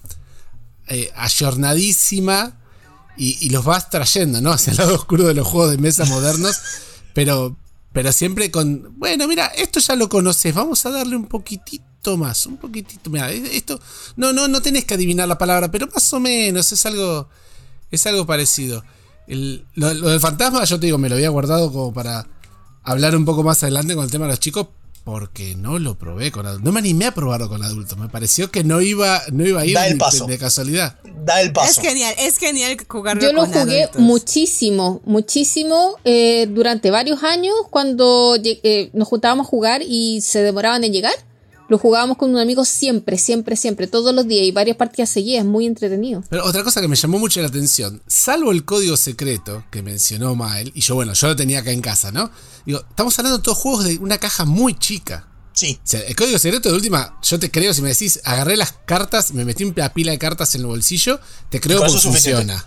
[0.88, 2.61] eh, ayornadísima
[3.16, 4.52] y, los vas trayendo, ¿no?
[4.52, 6.56] Hacia el lado oscuro de los juegos de mesa modernos,
[7.14, 7.56] pero,
[7.92, 12.46] pero siempre con, bueno, mira, esto ya lo conoces, vamos a darle un poquitito más,
[12.46, 13.78] un poquitito, mira, esto,
[14.16, 17.28] no, no, no tenés que adivinar la palabra, pero más o menos es algo,
[17.90, 18.84] es algo parecido.
[19.28, 22.26] El- lo del fantasma, yo te digo, me lo había guardado como para
[22.82, 24.66] hablar un poco más adelante con el tema de los chicos,
[25.04, 26.64] porque no lo probé con adultos.
[26.64, 27.98] No me animé a probarlo con adultos.
[27.98, 30.26] Me pareció que no iba, no iba a ir Da el ni paso.
[30.26, 30.96] de, casualidad.
[31.24, 31.82] Da el Es paso.
[31.82, 34.00] genial, es genial jugarlo Yo lo con jugué adultos.
[34.00, 40.84] muchísimo, muchísimo eh, durante varios años cuando eh, nos juntábamos a jugar y se demoraban
[40.84, 41.14] en llegar.
[41.72, 45.46] Lo jugábamos con un amigo siempre, siempre, siempre, todos los días y varias partidas seguidas,
[45.46, 46.22] muy entretenido.
[46.28, 50.34] Pero otra cosa que me llamó mucho la atención, salvo el código secreto que mencionó
[50.34, 52.30] Mael, y yo, bueno, yo lo tenía acá en casa, ¿no?
[52.66, 55.26] Digo, estamos hablando de todos juegos de una caja muy chica.
[55.54, 55.78] Sí.
[55.82, 58.72] O sea, el código secreto de última, yo te creo, si me decís, agarré las
[58.84, 62.62] cartas, me metí una pila de cartas en el bolsillo, te creo que funciona.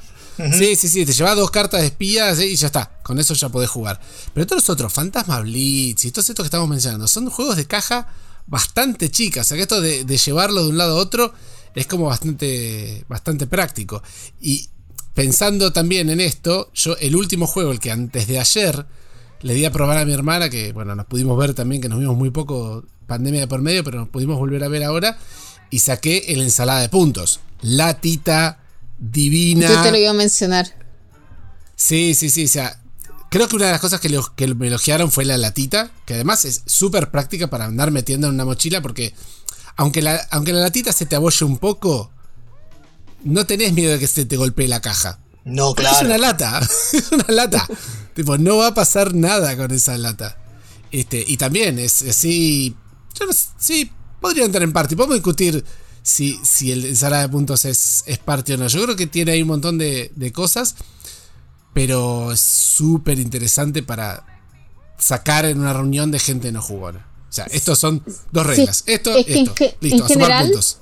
[0.58, 3.36] Sí, sí, sí, te llevas dos cartas de espías eh, y ya está, con eso
[3.36, 4.02] ya podés jugar.
[4.34, 7.66] Pero todos los otros, Fantasma Blitz y todos estos que estamos mencionando, son juegos de
[7.66, 8.08] caja
[8.48, 9.46] bastante chicas.
[9.46, 11.34] O sea que esto de, de llevarlo de un lado a otro
[11.76, 14.02] es como bastante, bastante práctico.
[14.40, 14.70] Y
[15.14, 18.86] pensando también en esto, yo el último juego, el que antes de ayer
[19.42, 22.00] le di a probar a mi hermana, que bueno, nos pudimos ver también, que nos
[22.00, 25.18] vimos muy poco, pandemia de por medio, pero nos pudimos volver a ver ahora,
[25.70, 27.42] y saqué el ensalada de puntos.
[27.62, 28.60] Latita,
[28.98, 29.68] divina.
[29.68, 30.68] Yo te lo iba a mencionar.
[31.76, 32.82] Sí, sí, sí, o sea,
[33.30, 36.14] creo que una de las cosas que, lo- que me elogiaron fue la latita, que
[36.16, 39.14] además es súper práctica para andar metiendo en una mochila, porque
[39.76, 42.12] aunque la, aunque la latita se te abolle un poco,
[43.24, 45.20] no tenés miedo de que se te golpee la caja.
[45.44, 45.98] No, Porque claro.
[46.00, 46.60] Es una lata,
[46.94, 47.68] es una lata.
[48.14, 50.38] tipo, no va a pasar nada con esa lata.
[50.92, 52.76] Este, y también es así.
[53.20, 54.96] Yo no sé, sí, podría entrar en parte.
[54.96, 55.64] Podemos discutir
[56.02, 58.68] si, si el ensalada de puntos es, es parte o no.
[58.68, 60.76] Yo creo que tiene ahí un montón de, de cosas.
[61.76, 64.26] Pero es súper interesante para
[64.98, 67.06] sacar en una reunión de gente no jugona.
[67.30, 68.84] O sea, estos son dos reglas.
[68.88, 69.56] Esto, es que en esto.
[69.56, 70.80] ge- Listo, en a sumar general- puntos.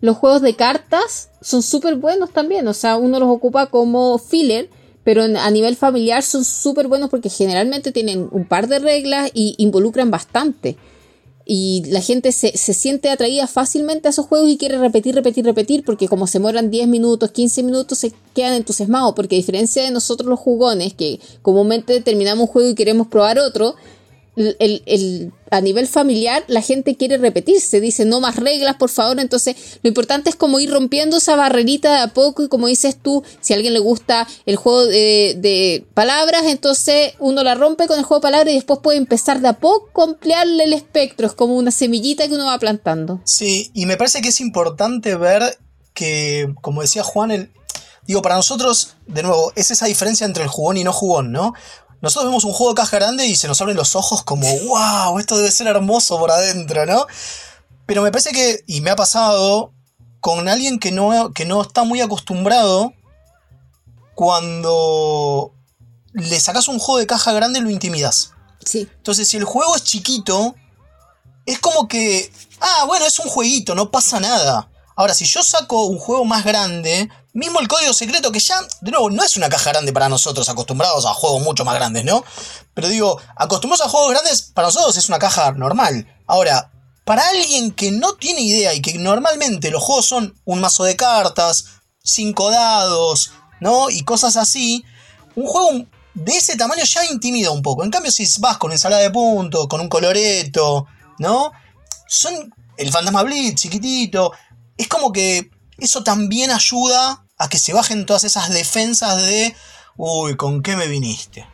[0.00, 4.68] Los juegos de cartas son súper buenos también, o sea, uno los ocupa como filler,
[5.04, 9.30] pero en- a nivel familiar son súper buenos porque generalmente tienen un par de reglas
[9.32, 10.76] y involucran bastante.
[11.48, 15.44] Y la gente se, se siente atraída fácilmente a esos juegos y quiere repetir, repetir,
[15.44, 19.84] repetir, porque como se mueran 10 minutos, 15 minutos, se quedan entusiasmados, porque a diferencia
[19.84, 23.76] de nosotros los jugones, que comúnmente terminamos un juego y queremos probar otro,
[24.36, 29.20] el, el- a nivel familiar la gente quiere repetirse, dice no más reglas, por favor.
[29.20, 32.96] Entonces, lo importante es como ir rompiendo esa barrerita de a poco y como dices
[33.00, 37.86] tú, si a alguien le gusta el juego de, de palabras, entonces uno la rompe
[37.86, 40.72] con el juego de palabras y después puede empezar de a poco a ampliarle el
[40.72, 41.26] espectro.
[41.28, 43.20] Es como una semillita que uno va plantando.
[43.24, 45.58] Sí, y me parece que es importante ver
[45.94, 47.50] que, como decía Juan, el,
[48.06, 51.54] digo, para nosotros, de nuevo, es esa diferencia entre el jugón y no jugón, ¿no?
[52.02, 55.18] Nosotros vemos un juego de caja grande y se nos abren los ojos como, wow,
[55.18, 57.06] esto debe ser hermoso por adentro, ¿no?
[57.86, 59.72] Pero me parece que, y me ha pasado,
[60.20, 62.92] con alguien que no, que no está muy acostumbrado,
[64.14, 65.54] cuando
[66.12, 68.32] le sacas un juego de caja grande lo intimidas.
[68.64, 68.88] Sí.
[68.96, 70.54] Entonces, si el juego es chiquito,
[71.44, 74.68] es como que, ah, bueno, es un jueguito, no pasa nada.
[74.96, 78.90] Ahora, si yo saco un juego más grande, mismo el código secreto, que ya, de
[78.90, 82.24] nuevo, no es una caja grande para nosotros, acostumbrados a juegos mucho más grandes, ¿no?
[82.72, 86.06] Pero digo, acostumbrados a juegos grandes, para nosotros es una caja normal.
[86.26, 86.72] Ahora,
[87.04, 90.96] para alguien que no tiene idea y que normalmente los juegos son un mazo de
[90.96, 91.66] cartas,
[92.02, 93.90] cinco dados, ¿no?
[93.90, 94.82] Y cosas así,
[95.34, 97.84] un juego de ese tamaño ya intimida un poco.
[97.84, 100.86] En cambio, si vas con ensalada de puntos, con un coloreto,
[101.18, 101.52] ¿no?
[102.08, 102.32] Son
[102.78, 104.32] el fantasma blitz chiquitito.
[104.76, 109.54] Es como que eso también ayuda a que se bajen todas esas defensas de,
[109.96, 111.46] uy, ¿con qué me viniste?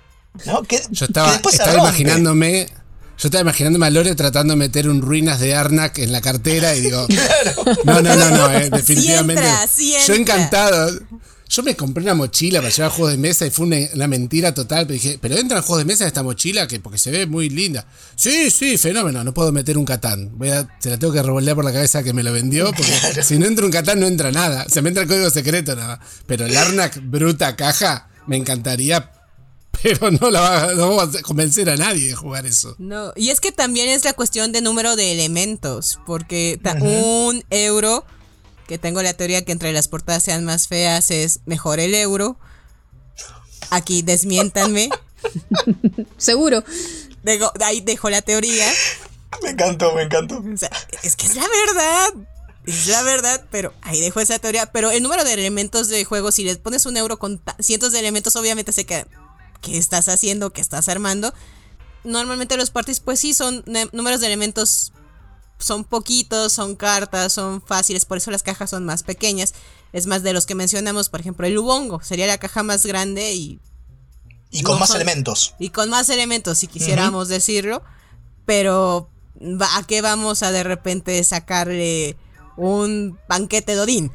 [0.46, 0.62] ¿No?
[0.62, 2.68] Que, Yo que estaba, después se estaba imaginándome.
[3.18, 6.74] Yo estaba imaginándome a Lore tratando de meter un ruinas de Arnak en la cartera
[6.74, 7.06] y digo.
[7.84, 9.42] No, no, no, no, eh, definitivamente.
[9.42, 10.90] entra, sí Yo encantado.
[11.54, 14.54] Yo me compré una mochila para llevar juegos de mesa y fue una, una mentira
[14.54, 14.86] total.
[14.86, 16.66] Pero dije, ¿pero entran juegos de mesa en esta mochila?
[16.66, 17.86] que Porque se ve muy linda.
[18.16, 19.22] Sí, sí, fenómeno.
[19.22, 20.30] No puedo meter un Catán.
[20.38, 22.72] Voy a, se la tengo que revolver por la cabeza que me lo vendió.
[22.72, 24.66] Porque si no entra un Catán, no entra nada.
[24.68, 26.00] Se me entra el código secreto nada.
[26.26, 29.10] Pero el Arnak bruta caja, me encantaría.
[29.82, 32.76] Pero no, la va- no vamos a convencer a nadie de jugar eso.
[32.78, 38.04] No, y es que también es la cuestión de número de elementos, porque un euro,
[38.72, 42.38] que tengo la teoría que entre las portadas sean más feas, es mejor el euro.
[43.68, 44.88] Aquí desmiéntanme.
[46.16, 46.64] Seguro.
[47.22, 48.66] Dejo- ahí dejo la teoría.
[49.42, 50.38] Me encantó, me encantó.
[50.38, 50.70] O sea,
[51.02, 52.14] es que es la verdad.
[52.64, 54.64] Es la verdad, pero ahí dejo esa teoría.
[54.72, 57.98] Pero el número de elementos de juego, si les pones un euro con cientos de
[57.98, 59.06] elementos, obviamente se queda.
[59.60, 60.50] ¿Qué estás haciendo?
[60.54, 61.34] ¿Qué estás armando?
[62.04, 64.94] Normalmente los parties, pues sí, son números de elementos.
[65.62, 69.54] Son poquitos, son cartas, son fáciles, por eso las cajas son más pequeñas.
[69.92, 72.02] Es más de los que mencionamos, por ejemplo, el Ubongo.
[72.02, 73.60] Sería la caja más grande y
[74.50, 75.54] Y con No más son- elementos.
[75.58, 77.82] y con más elementos, si quisiéramos decirlo.
[78.44, 79.08] Pero,
[79.60, 82.16] ¿a qué vamos a de repente sacarle
[82.56, 84.12] un banquete de Odín?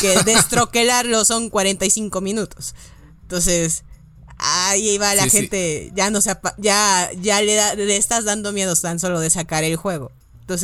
[0.00, 2.74] Que destroquelarlo son 45 minutos.
[3.22, 3.84] Entonces,
[4.38, 5.36] ahí va la Sí, sí.
[5.38, 9.30] gente, ya no se ya, ya le, da- le estás dando miedo tan solo de
[9.30, 10.10] sacar el juego.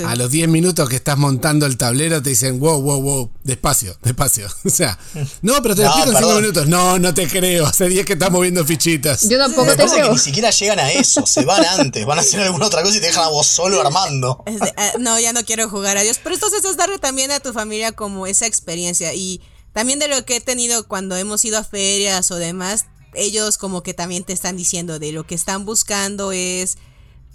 [0.04, 3.96] A los 10 minutos que estás montando el tablero te dicen, wow, wow, wow, despacio,
[4.02, 4.48] despacio.
[4.64, 4.98] O sea,
[5.40, 6.68] no, pero te lo no, 5 minutos.
[6.68, 7.66] No, no te creo.
[7.66, 9.28] Hace 10 que estás moviendo fichitas.
[9.28, 10.06] Yo tampoco te creo.
[10.06, 12.96] Que ni siquiera llegan a eso, se van antes, van a hacer alguna otra cosa
[12.96, 14.42] y te dejan a vos solo armando.
[14.46, 16.18] Eh, no, ya no quiero jugar a Dios.
[16.22, 19.14] Pero entonces es darle también a tu familia como esa experiencia.
[19.14, 19.40] Y
[19.72, 23.82] también de lo que he tenido cuando hemos ido a ferias o demás, ellos como
[23.82, 26.78] que también te están diciendo de lo que están buscando es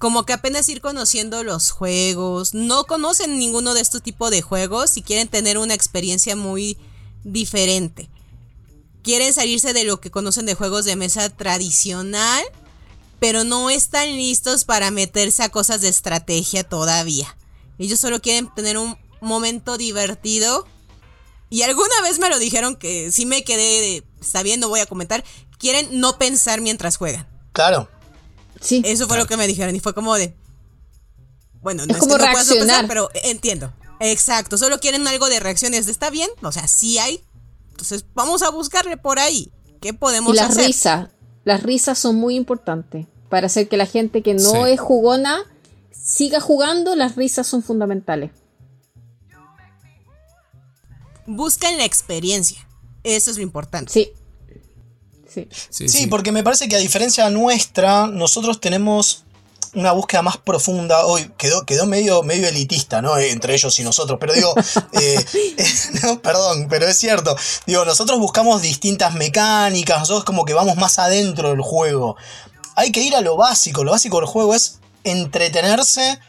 [0.04, 2.54] como que apenas ir conociendo los juegos.
[2.54, 6.78] No conocen ninguno de estos tipos de juegos y quieren tener una experiencia muy
[7.24, 8.10] diferente.
[9.02, 12.44] Quieren salirse de lo que conocen de juegos de mesa tradicional,
[13.22, 17.38] pero no están listos para meterse a cosas de estrategia todavía.
[17.80, 20.68] Ellos solo quieren tener un momento divertido.
[21.50, 25.24] Y alguna vez me lo dijeron que si me quedé sabiendo, voy a comentar,
[25.58, 27.26] quieren no pensar mientras juegan.
[27.54, 27.88] Claro,
[28.62, 28.82] Sí.
[28.86, 30.36] Eso fue lo que me dijeron y fue como de.
[31.62, 32.68] Bueno, no es, como que no reaccionar.
[32.68, 33.74] Pasar, pero entiendo.
[34.00, 35.88] Exacto, solo quieren algo de reacciones.
[35.88, 36.30] ¿Está bien?
[36.42, 37.24] O sea, sí hay.
[37.72, 39.52] Entonces, vamos a buscarle por ahí.
[39.82, 40.66] ¿Qué podemos y la hacer?
[40.66, 41.12] Risa.
[41.46, 45.44] Las risas son muy importantes para hacer que la gente que no es jugona
[45.92, 46.96] siga jugando.
[46.96, 48.32] Las risas son fundamentales.
[51.26, 52.68] Buscan la experiencia.
[53.04, 53.92] Eso es lo importante.
[53.92, 54.12] Sí
[55.70, 56.08] sí.
[56.08, 59.24] Porque me parece que a diferencia nuestra, nosotros tenemos
[59.76, 61.06] una búsqueda más profunda.
[61.06, 63.18] Hoy quedó, quedó medio, medio elitista, ¿no?
[63.18, 64.18] Eh, entre ellos y nosotros.
[64.20, 64.54] Pero digo,
[64.94, 65.26] eh,
[66.04, 67.36] no, perdón, pero es cierto.
[67.66, 72.16] Digo, nosotros buscamos distintas mecánicas, nosotros como que vamos más adentro del juego.
[72.76, 73.84] Hay que ir a lo básico.
[73.84, 76.20] Lo básico del juego es entretenerse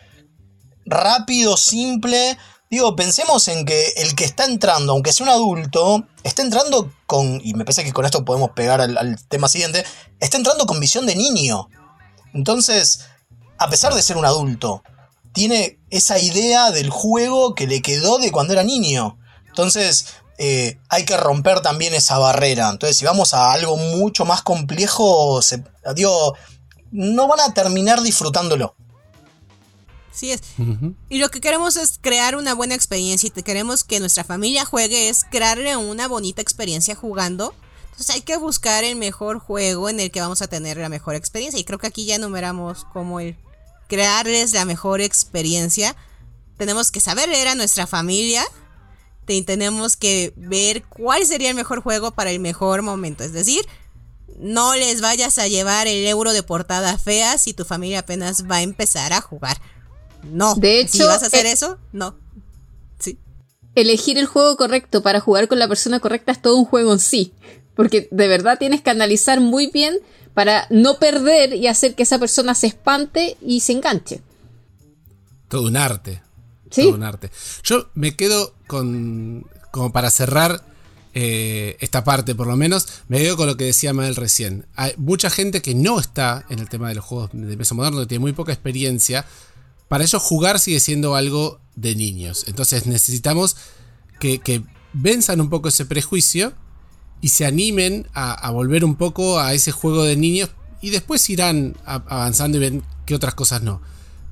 [0.86, 2.36] rápido, simple
[2.70, 7.40] Digo, pensemos en que el que está entrando, aunque sea un adulto, está entrando con,
[7.44, 9.84] y me parece que con esto podemos pegar al, tema siguiente,
[10.18, 11.68] está entrando con visión de niño.
[12.32, 13.04] Entonces,
[13.58, 14.82] a pesar de ser un adulto,
[15.32, 19.18] tiene esa idea del juego que le quedó de cuando era niño.
[19.46, 20.06] Entonces,
[20.38, 22.70] eh, hay que romper también esa barrera.
[22.70, 25.62] Entonces, si vamos a algo mucho más complejo, se,
[25.94, 26.34] digo,
[26.90, 28.74] no van a terminar disfrutándolo.
[30.14, 30.42] Así es.
[31.08, 35.08] Y lo que queremos es crear una buena experiencia y queremos que nuestra familia juegue,
[35.08, 37.52] es crearle una bonita experiencia jugando.
[37.90, 41.16] Entonces hay que buscar el mejor juego en el que vamos a tener la mejor
[41.16, 41.58] experiencia.
[41.58, 43.36] Y creo que aquí ya enumeramos cómo el
[43.88, 45.96] crearles la mejor experiencia.
[46.58, 48.44] Tenemos que saber leer a nuestra familia.
[49.26, 53.24] Y tenemos que ver cuál sería el mejor juego para el mejor momento.
[53.24, 53.66] Es decir,
[54.38, 58.56] no les vayas a llevar el euro de portada fea si tu familia apenas va
[58.56, 59.60] a empezar a jugar.
[60.30, 60.54] No.
[60.54, 62.16] De hecho, si vas a hacer eh, eso, no.
[62.98, 63.18] Sí.
[63.74, 66.98] Elegir el juego correcto para jugar con la persona correcta es todo un juego en
[66.98, 67.32] sí.
[67.74, 69.98] Porque de verdad tienes que analizar muy bien
[70.32, 74.20] para no perder y hacer que esa persona se espante y se enganche.
[75.48, 76.22] Todo un arte.
[76.74, 77.30] Todo un arte.
[77.62, 79.46] Yo me quedo con.
[79.70, 80.74] como para cerrar.
[81.16, 84.66] Eh, esta parte por lo menos, me quedo con lo que decía Mael recién.
[84.74, 88.00] Hay mucha gente que no está en el tema de los juegos de peso moderno,
[88.00, 89.24] que tiene muy poca experiencia,
[89.88, 92.44] para ellos jugar sigue siendo algo de niños.
[92.46, 93.56] Entonces necesitamos
[94.20, 96.54] que, que venzan un poco ese prejuicio
[97.20, 101.28] y se animen a, a, volver un poco a ese juego de niños y después
[101.30, 103.80] irán avanzando y ven qué otras cosas no.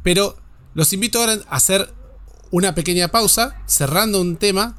[0.03, 0.37] Pero
[0.75, 1.93] los invito ahora a hacer
[2.51, 4.77] una pequeña pausa, cerrando un tema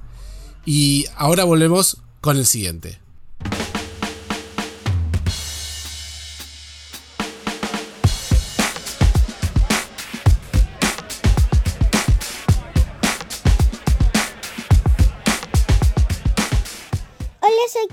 [0.65, 3.02] y ahora volvemos con el siguiente.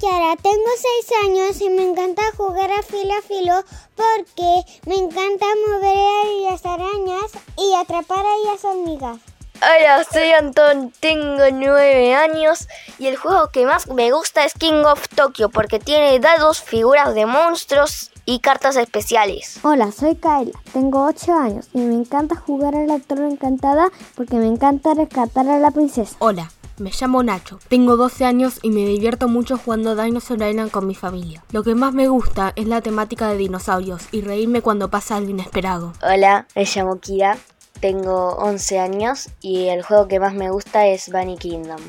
[0.00, 0.70] Kiara, tengo
[1.04, 3.52] 6 años y me encanta jugar a filo a filo
[3.94, 9.18] porque me encanta mover a las arañas y atrapar a las hormigas.
[9.56, 12.66] Hola, soy Anton, tengo 9 años
[12.98, 17.12] y el juego que más me gusta es King of Tokyo porque tiene dados, figuras
[17.14, 19.60] de monstruos y cartas especiales.
[19.62, 24.36] Hola, soy Kayla, tengo 8 años y me encanta jugar a la torre encantada porque
[24.36, 26.16] me encanta rescatar a la princesa.
[26.20, 30.86] Hola, me llamo Nacho, tengo 12 años y me divierto mucho jugando Dinosaur Island con
[30.86, 31.44] mi familia.
[31.52, 35.28] Lo que más me gusta es la temática de dinosaurios y reírme cuando pasa algo
[35.28, 35.92] inesperado.
[36.02, 37.36] Hola, me llamo Kira,
[37.80, 41.82] tengo 11 años y el juego que más me gusta es Bunny Kingdom,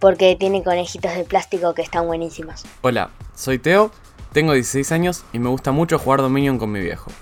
[0.00, 2.64] porque tiene conejitos de plástico que están buenísimos.
[2.80, 3.92] Hola, soy Teo,
[4.32, 7.12] tengo 16 años y me gusta mucho jugar Dominion con mi viejo.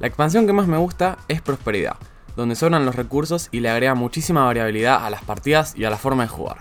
[0.00, 1.98] La expansión que más me gusta es Prosperidad
[2.38, 5.98] donde sobran los recursos y le agrega muchísima variabilidad a las partidas y a la
[5.98, 6.58] forma de jugar.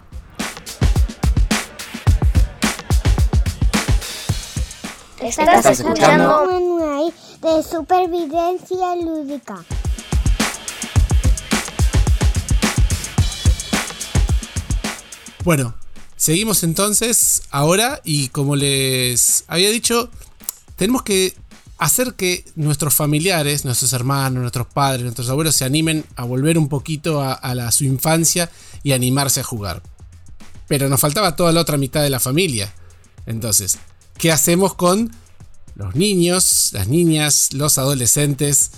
[5.21, 9.63] Estás, escuchando un de supervivencia lúdica.
[15.43, 15.75] Bueno,
[16.15, 20.09] seguimos entonces ahora y como les había dicho,
[20.75, 21.35] tenemos que
[21.77, 26.69] hacer que nuestros familiares, nuestros hermanos, nuestros padres, nuestros abuelos se animen a volver un
[26.69, 28.49] poquito a, su infancia
[28.83, 29.83] y animarse a jugar.
[30.67, 32.73] Pero nos faltaba toda la otra mitad de la familia.
[33.25, 33.77] Entonces,
[34.17, 35.11] ¿qué hacemos con
[35.75, 38.71] los niños, las niñas, los adolescentes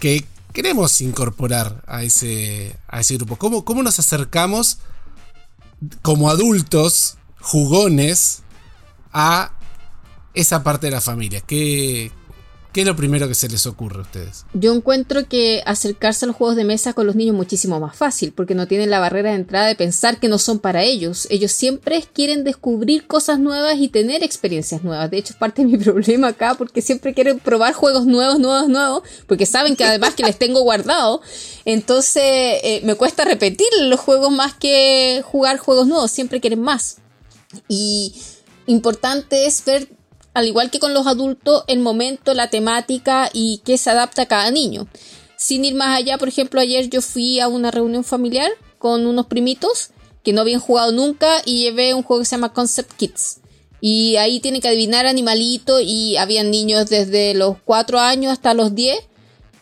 [0.00, 3.36] que queremos incorporar a ese, a ese grupo?
[3.36, 4.78] ¿Cómo, ¿Cómo nos acercamos
[6.02, 8.42] como adultos, jugones,
[9.12, 9.52] a
[10.34, 11.40] esa parte de la familia?
[11.40, 12.10] ¿Qué,
[12.72, 14.46] ¿Qué es lo primero que se les ocurre a ustedes?
[14.54, 17.94] Yo encuentro que acercarse a los juegos de mesa con los niños es muchísimo más
[17.94, 21.26] fácil, porque no tienen la barrera de entrada de pensar que no son para ellos.
[21.28, 25.10] Ellos siempre quieren descubrir cosas nuevas y tener experiencias nuevas.
[25.10, 28.70] De hecho, es parte de mi problema acá, porque siempre quieren probar juegos nuevos, nuevos,
[28.70, 31.20] nuevos, porque saben que además que les tengo guardado.
[31.66, 36.10] Entonces, eh, me cuesta repetir los juegos más que jugar juegos nuevos.
[36.10, 36.96] Siempre quieren más.
[37.68, 38.14] Y
[38.66, 39.88] importante es ver
[40.34, 44.26] al igual que con los adultos, el momento, la temática y qué se adapta a
[44.26, 44.86] cada niño.
[45.36, 49.26] Sin ir más allá, por ejemplo, ayer yo fui a una reunión familiar con unos
[49.26, 49.90] primitos
[50.22, 53.40] que no habían jugado nunca y llevé un juego que se llama Concept Kids.
[53.80, 58.74] Y ahí tienen que adivinar animalito y habían niños desde los 4 años hasta los
[58.74, 58.96] 10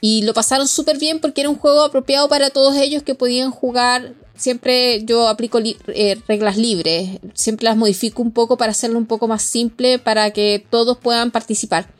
[0.01, 3.51] y lo pasaron súper bien porque era un juego apropiado para todos ellos que podían
[3.51, 9.07] jugar siempre yo aplico eh, reglas libres, siempre las modifico un poco para hacerlo un
[9.07, 11.93] poco más simple para que todos puedan participar.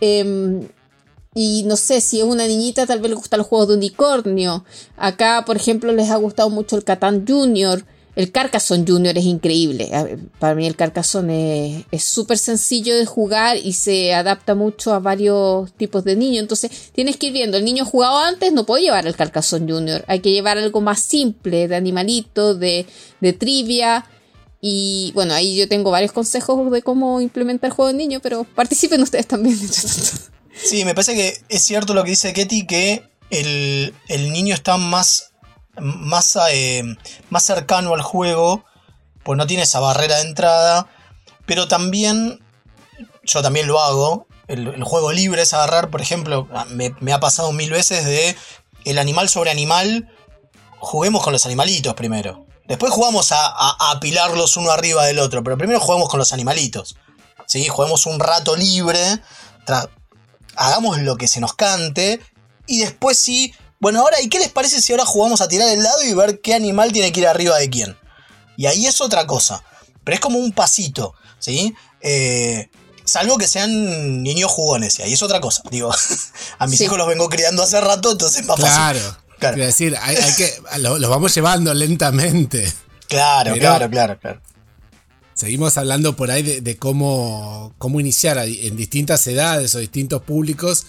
[0.00, 0.68] Em,
[1.34, 4.64] y no sé, si es una niñita, tal vez le gustan los juegos de unicornio.
[4.96, 7.84] Acá, por ejemplo, les ha gustado mucho el Catán Junior.
[8.18, 9.92] El Carcassonne Junior es increíble.
[10.40, 15.72] Para mí el Carcassonne es súper sencillo de jugar y se adapta mucho a varios
[15.74, 16.42] tipos de niños.
[16.42, 17.56] Entonces tienes que ir viendo.
[17.56, 20.04] El niño jugado antes no puede llevar el Carcassonne Junior.
[20.08, 22.86] Hay que llevar algo más simple, de animalito, de,
[23.20, 24.04] de trivia.
[24.60, 28.42] Y bueno, ahí yo tengo varios consejos de cómo implementar el juego de niño, pero
[28.42, 29.56] participen ustedes también.
[30.60, 34.76] Sí, me parece que es cierto lo que dice Ketty, que el, el niño está
[34.76, 35.30] más
[35.80, 36.82] más, eh,
[37.30, 38.64] más cercano al juego,
[39.24, 40.88] pues no tiene esa barrera de entrada,
[41.46, 42.40] pero también,
[43.22, 47.52] yo también lo hago, el, juego libre es agarrar, por ejemplo, ah, me, ha pasado
[47.52, 48.36] mil veces de
[48.84, 50.10] el animal sobre animal,
[50.78, 52.46] juguemos con los animalitos primero.
[52.66, 56.96] Después jugamos a, apilarlos uno arriba del otro, pero primero juguemos con los animalitos.
[57.46, 57.68] ¿sí?
[57.68, 59.20] Juguemos un rato libre,
[60.56, 62.20] hagamos lo que se nos cante,
[62.66, 65.82] y después sí bueno, ahora, ¿y qué les parece si ahora jugamos a tirar el
[65.82, 67.96] lado y ver qué animal tiene que ir arriba de quién?
[68.56, 69.62] Y ahí es otra cosa.
[70.04, 71.74] Pero es como un pasito, ¿sí?
[72.00, 72.70] Eh,
[73.04, 75.62] salvo que sean niños jugones, y ahí es otra cosa.
[75.70, 75.92] Digo,
[76.58, 79.16] a mis hijos los vengo criando hace rato, entonces es más claro, fácil.
[79.38, 82.72] Claro, quiero decir, hay, que, los lo vamos llevando lentamente.
[83.06, 84.40] Claro, claro, claro, claro.
[85.34, 90.86] Seguimos hablando por ahí de, cómo, cómo iniciar en distintas edades o distintos públicos,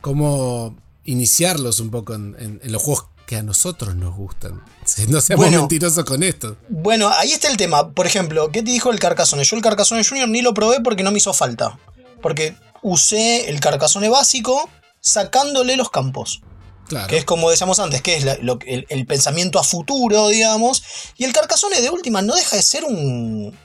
[0.00, 4.62] cómo iniciarlos un poco en, los juegos que a nosotros nos gustan.
[5.08, 6.56] No seamos mentirosos con esto.
[6.68, 7.92] Bueno, ahí está el tema.
[7.92, 9.44] Por ejemplo, ¿qué te dijo el Carcassonne?
[9.44, 11.78] Yo el Carcassonne Junior ni lo probé porque no me hizo falta.
[12.20, 14.68] Porque usé el Carcassonne básico
[15.00, 16.42] sacándole los campos.
[16.88, 17.08] Claro.
[17.08, 20.82] Que es como decíamos antes, que es el, pensamiento a futuro, digamos.
[21.16, 23.56] Y el Carcassonne de última no deja de ser un,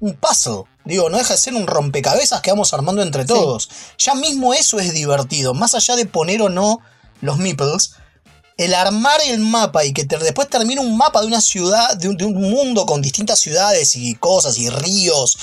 [0.00, 0.64] un puzzle.
[0.88, 3.68] Digo, no deja de ser un rompecabezas que vamos armando entre todos.
[3.98, 5.52] Ya mismo eso es divertido.
[5.52, 6.80] Más allá de poner o no
[7.20, 7.90] los meeples,
[8.56, 12.34] el armar el mapa y que después termine un mapa de una ciudad, de un,
[12.40, 15.36] mundo con distintas ciudades y cosas y ríos,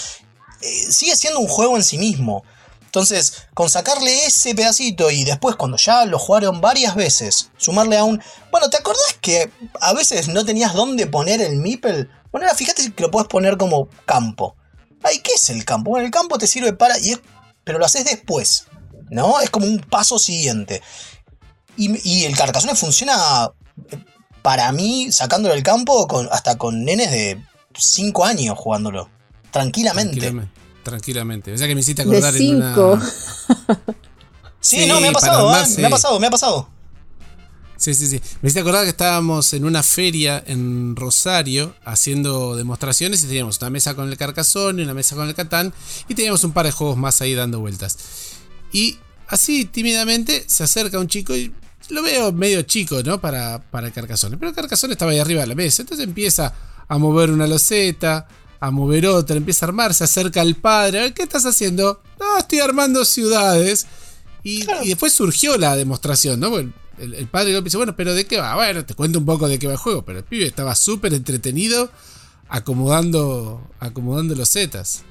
[0.62, 2.44] eh, sigue siendo un juego en sí mismo.
[2.86, 8.04] Entonces, con sacarle ese pedacito y después cuando ya lo jugaron varias veces, sumarle a
[8.04, 8.20] un...
[8.50, 12.08] Bueno, ¿te acordás que a veces no tenías dónde poner el meeple?
[12.32, 14.56] Bueno, ahora fíjate que lo puedes poner como campo.
[15.06, 15.92] Ay, ¿qué es el campo?
[15.92, 16.98] Bueno, el campo te sirve para.
[17.00, 17.16] Y
[17.64, 18.66] pero lo haces después.
[19.10, 19.40] ¿No?
[19.40, 20.82] Es como un paso siguiente.
[21.78, 23.52] Y, el Carcassonne funciona.
[23.92, 23.98] Eh,
[24.42, 27.42] para mí, sacándolo del campo, hasta con nenes de
[27.78, 29.10] 5 años jugándolo.
[29.52, 30.34] Tranquilamente.
[30.84, 31.54] Tranquilamente.
[31.54, 32.76] O sea que me hiciste acordar de en una.
[34.60, 35.64] sí, no, me ha pasado, ¿eh?
[35.78, 36.70] Me ha pasado, me ha pasado.
[37.78, 38.22] Sí, sí, sí.
[38.42, 43.70] Me hice acordar que estábamos en una feria en Rosario haciendo demostraciones y teníamos una
[43.70, 45.74] mesa con el Carcassonne y una mesa con el Catán
[46.08, 47.98] y teníamos un par de juegos más ahí dando vueltas.
[48.72, 48.98] Y
[49.28, 51.54] así tímidamente se acerca un chico y
[51.90, 53.20] lo veo medio chico, ¿no?
[53.20, 54.38] Para, para el Carcassonne.
[54.38, 55.82] Pero el Carcassonne estaba ahí arriba de la mesa.
[55.82, 56.54] Entonces empieza
[56.88, 58.28] a mover una loseta,
[58.60, 61.14] a mover otra, empieza a armar, se acerca al padre.
[61.14, 62.02] ¿Qué estás haciendo?
[62.20, 63.86] No, estoy armando ciudades.
[64.44, 66.50] Y, y después surgió la demostración, ¿no?
[66.52, 68.56] Bueno, el, padre dice, bueno, pero ¿de qué va?
[68.56, 71.14] Bueno, te cuento un poco de qué va el juego, pero el pibe estaba súper
[71.14, 71.90] entretenido
[72.48, 75.04] acomodando, acomodando los zetas.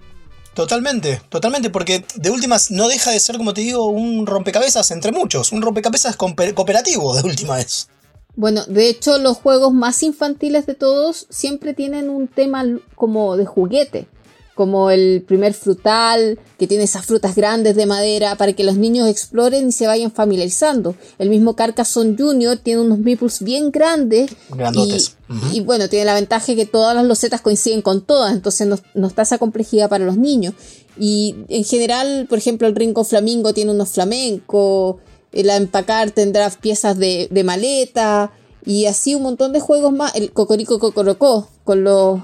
[0.54, 5.10] Totalmente, totalmente, porque de últimas no deja de ser, como te digo, un rompecabezas entre
[5.10, 7.88] muchos, un rompecabezas cooperativo de última vez.
[8.36, 12.64] Bueno, de hecho los juegos más infantiles de todos siempre tienen un tema
[12.94, 14.08] como de juguete
[14.54, 19.08] como el primer frutal, que tiene esas frutas grandes de madera para que los niños
[19.08, 20.94] exploren y se vayan familiarizando.
[21.18, 24.30] El mismo Carcassonne Junior tiene unos meeples bien grandes.
[24.50, 25.16] Grandotes.
[25.52, 29.22] Y, bueno, tiene la ventaja que todas las losetas coinciden con todas, entonces no, está
[29.22, 30.54] esa complejidad para los niños.
[30.96, 34.96] Y en general, por ejemplo, el Rinco Flamingo tiene unos flamencos,
[35.32, 38.30] el Empacar tendrá piezas de, de maleta,
[38.66, 40.14] y así un montón de juegos más.
[40.14, 42.20] El Cocorico Cocorocó, con los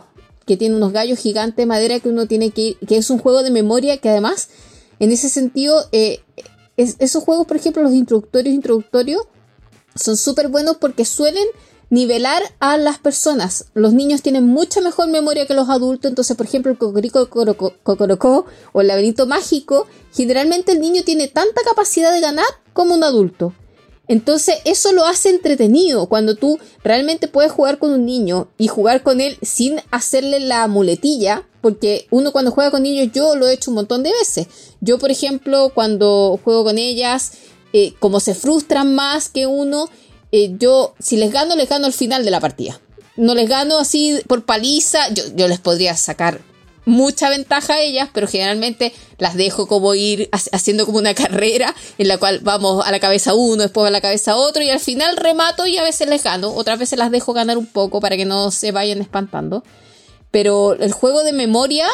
[0.47, 3.19] que tiene unos gallos gigantes de madera que uno tiene que ir, que es un
[3.19, 4.49] juego de memoria que además,
[4.99, 6.21] en ese sentido, eh,
[6.77, 9.23] esos juegos, por ejemplo, los introductorios introductorios,
[9.95, 11.47] son súper buenos porque suelen
[11.91, 13.67] nivelar a las personas.
[13.75, 16.79] Los niños tienen mucha mejor memoria que los adultos, entonces, por ejemplo, el
[17.83, 23.05] Cocorico o el laberinto mágico, generalmente el niño tiene tanta capacidad de ganar como un
[23.05, 23.53] adulto.
[24.11, 29.05] Entonces eso lo hace entretenido cuando tú realmente puedes jugar con un niño y jugar
[29.05, 33.53] con él sin hacerle la muletilla, porque uno cuando juega con niños yo lo he
[33.53, 34.49] hecho un montón de veces.
[34.81, 37.35] Yo por ejemplo cuando juego con ellas,
[37.73, 39.89] eh, como se frustran más que uno,
[40.33, 42.81] eh, yo si les gano les gano al final de la partida.
[43.15, 46.41] No les gano así por paliza, yo, yo les podría sacar
[46.85, 52.09] mucha ventaja a ellas, pero generalmente las dejo como ir haciendo como una carrera en
[52.09, 55.17] la cual vamos a la cabeza uno, después a la cabeza otro y al final
[55.17, 58.25] remato y a veces les gano, otras veces las dejo ganar un poco para que
[58.25, 59.65] no se vayan espantando.
[60.31, 61.87] Pero el juego de memoria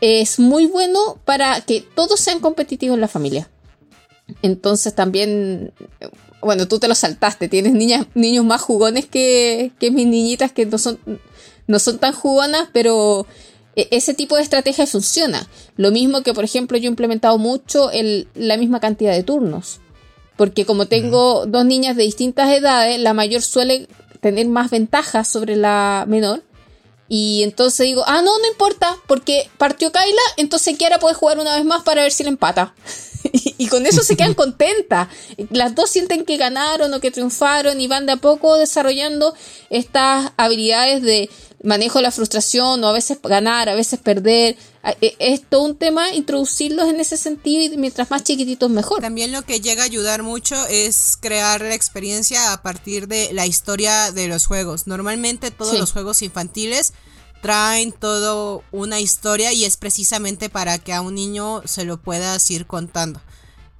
[0.00, 3.48] es muy bueno para que todos sean competitivos en la familia.
[4.40, 5.72] Entonces también,
[6.40, 7.74] bueno, tú te lo saltaste, tienes
[8.14, 10.98] niños más jugones que, que mis niñitas que no son,
[11.66, 13.26] no son tan jugonas, pero
[13.76, 15.48] ese tipo de estrategia funciona.
[15.76, 19.80] Lo mismo que, por ejemplo, yo he implementado mucho el, la misma cantidad de turnos.
[20.36, 23.88] Porque como tengo dos niñas de distintas edades, la mayor suele
[24.20, 26.42] tener más ventajas sobre la menor.
[27.08, 31.54] Y entonces digo, ah, no, no importa, porque partió Kaila, entonces Kiara puede jugar una
[31.56, 32.74] vez más para ver si le empata.
[33.32, 35.08] y, con eso se quedan contentas.
[35.50, 39.34] Las dos sienten que ganaron o que triunfaron y van de a poco desarrollando
[39.70, 41.28] estas habilidades de
[41.62, 44.56] manejo la frustración o a veces ganar, a veces perder.
[45.00, 49.00] E, es todo un tema introducirlos en ese sentido y mientras más chiquititos mejor.
[49.00, 53.46] También lo que llega a ayudar mucho es crear la experiencia a partir de la
[53.46, 54.86] historia de los juegos.
[54.86, 56.92] Normalmente todos los juegos infantiles
[57.42, 62.48] traen todo una historia y es precisamente para que a un niño se lo puedas
[62.50, 63.20] ir contando.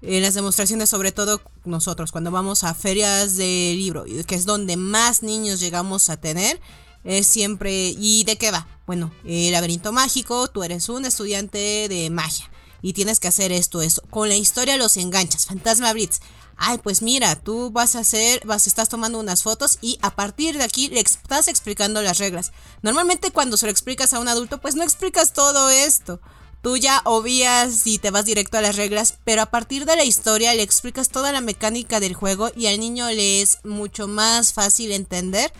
[0.03, 4.77] En las demostraciones, sobre todo nosotros, cuando vamos a ferias de libro, que es donde
[4.77, 6.61] más niños llegamos a tener,
[7.05, 7.95] es siempre...
[7.99, 8.67] ¿Y de qué va?
[8.87, 12.51] Bueno, el laberinto mágico, tú eres un estudiante de magia
[12.83, 14.03] y tienes que hacer esto, eso.
[14.11, 15.47] Con la historia los enganchas.
[15.47, 16.21] Fantasma Blitz.
[16.57, 20.59] Ay, pues mira, tú vas a hacer, vas, estás tomando unas fotos y a partir
[20.59, 22.53] de aquí le estás explicando las reglas.
[22.83, 26.21] Normalmente cuando se lo explicas a un adulto, pues no explicas todo esto.
[26.61, 30.05] Tú ya obvias y te vas directo a las reglas, pero a partir de la
[30.05, 34.53] historia le explicas toda la mecánica del juego y al niño le es mucho más
[34.53, 35.53] fácil entender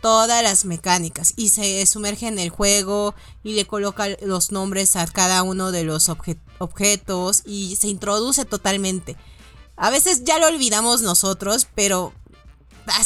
[0.00, 5.06] todas las mecánicas y se sumerge en el juego y le coloca los nombres a
[5.06, 9.16] cada uno de los objetos y se introduce totalmente.
[9.76, 12.12] A veces ya lo olvidamos nosotros, pero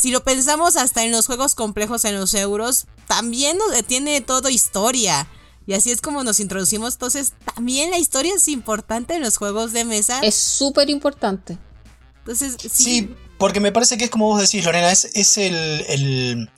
[0.00, 5.28] si lo pensamos hasta en los juegos complejos en los euros, también tiene todo historia.
[5.66, 6.94] Y así es como nos introducimos.
[6.94, 10.20] Entonces, también la historia es importante en los juegos de mesa.
[10.20, 11.56] Es súper importante.
[12.18, 13.14] Entonces, sí.
[13.38, 16.50] porque me parece que es como vos decís, Lorena, es, es el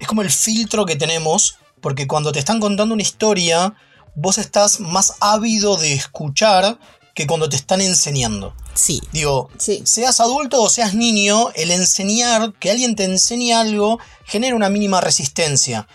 [0.00, 3.74] es como el filtro que tenemos, porque cuando te están contando una historia,
[4.14, 6.78] vos estás más ávido de escuchar
[7.14, 8.54] que cuando te están enseñando.
[8.74, 9.00] Sí.
[9.12, 14.70] Digo, seas adulto o seas niño, el enseñar, que alguien te enseñe algo, genera una
[14.70, 15.86] mínima resistencia.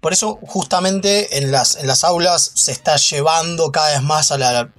[0.00, 4.36] Por eso justamente en las, en las aulas se está llevando cada vez más a
[4.36, 4.70] la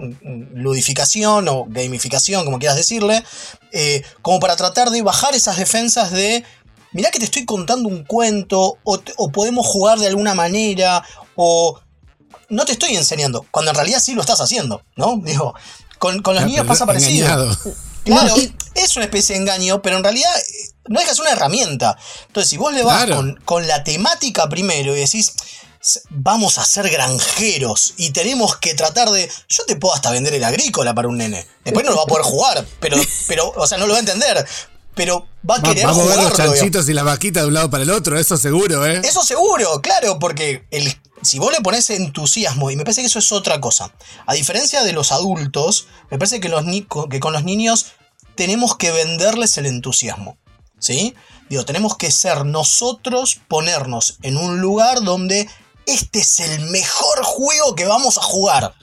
[0.54, 3.24] ludificación o gamificación, como quieras decirle,
[3.72, 6.44] eh, como para tratar de bajar esas defensas de
[6.96, 11.04] mirá que te estoy contando un cuento, o, podemos jugar de alguna manera,
[11.36, 11.78] o
[12.48, 15.18] no te estoy enseñando, cuando en realidad sí lo estás haciendo, ¿no?
[15.24, 15.54] Digo,
[16.00, 17.28] con, los niños pasa parecido.
[18.06, 18.34] Claro,
[18.76, 21.98] es una especie de engaño, pero en realidad eh, no dejas una herramienta.
[22.28, 25.34] Entonces, si vos le vas con, con la temática primero y decís,
[26.10, 29.30] vamos a ser granjeros y tenemos que tratar de.
[29.50, 31.48] Yo te puedo hasta vender el agrícola para un nene.
[31.64, 34.02] Después no lo va a poder jugar, pero, pero, o sea, no lo va a
[34.02, 34.46] entender
[34.96, 37.70] pero va a querer Vamos a ver los chanchitos y la vaquita de un lado
[37.70, 39.02] para el otro, eso seguro, ¿eh?
[39.04, 43.20] Eso seguro, claro, porque el, si vos le pones entusiasmo, y me parece que eso
[43.20, 43.92] es otra cosa.
[44.26, 46.64] A diferencia de los adultos, me parece que, los
[47.10, 47.88] que con los niños
[48.36, 50.38] tenemos que venderles el entusiasmo.
[50.80, 51.16] ¿Sí?
[51.50, 55.50] Digo, tenemos que ser nosotros, ponernos en un lugar donde
[55.86, 58.76] este es el mejor juego que vamos a jugar.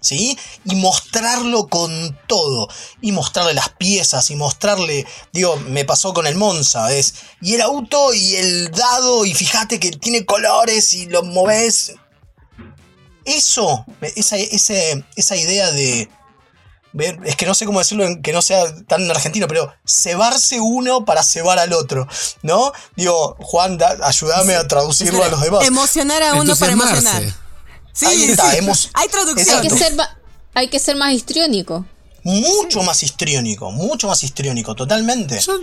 [0.00, 0.38] ¿Sí?
[0.64, 2.68] Y mostrarlo con todo.
[3.00, 4.30] Y mostrarle las piezas.
[4.30, 5.06] Y mostrarle.
[5.32, 6.92] Digo, me pasó con el Monza.
[6.94, 7.14] Es.
[7.40, 9.24] Y el auto y el dado.
[9.24, 10.94] Y fíjate que tiene colores.
[10.94, 11.94] Y lo moves.
[13.24, 13.84] Eso.
[14.00, 16.08] Esa, esa idea de
[17.24, 21.22] es que no sé cómo decirlo que no sea tan argentino, pero cebarse uno para
[21.22, 22.08] cebar al otro,
[22.42, 22.72] ¿no?
[22.96, 25.66] Digo, Juan, ayúdame a traducirlo a los demás.
[25.66, 27.22] Emocionar a uno para emocionar.
[27.92, 29.60] Sí, Ahí está, hay traducción.
[29.60, 29.96] Hay que, ser,
[30.54, 31.86] hay que ser más histriónico.
[32.22, 35.40] Mucho más histriónico, mucho más histriónico, totalmente.
[35.40, 35.58] Yo,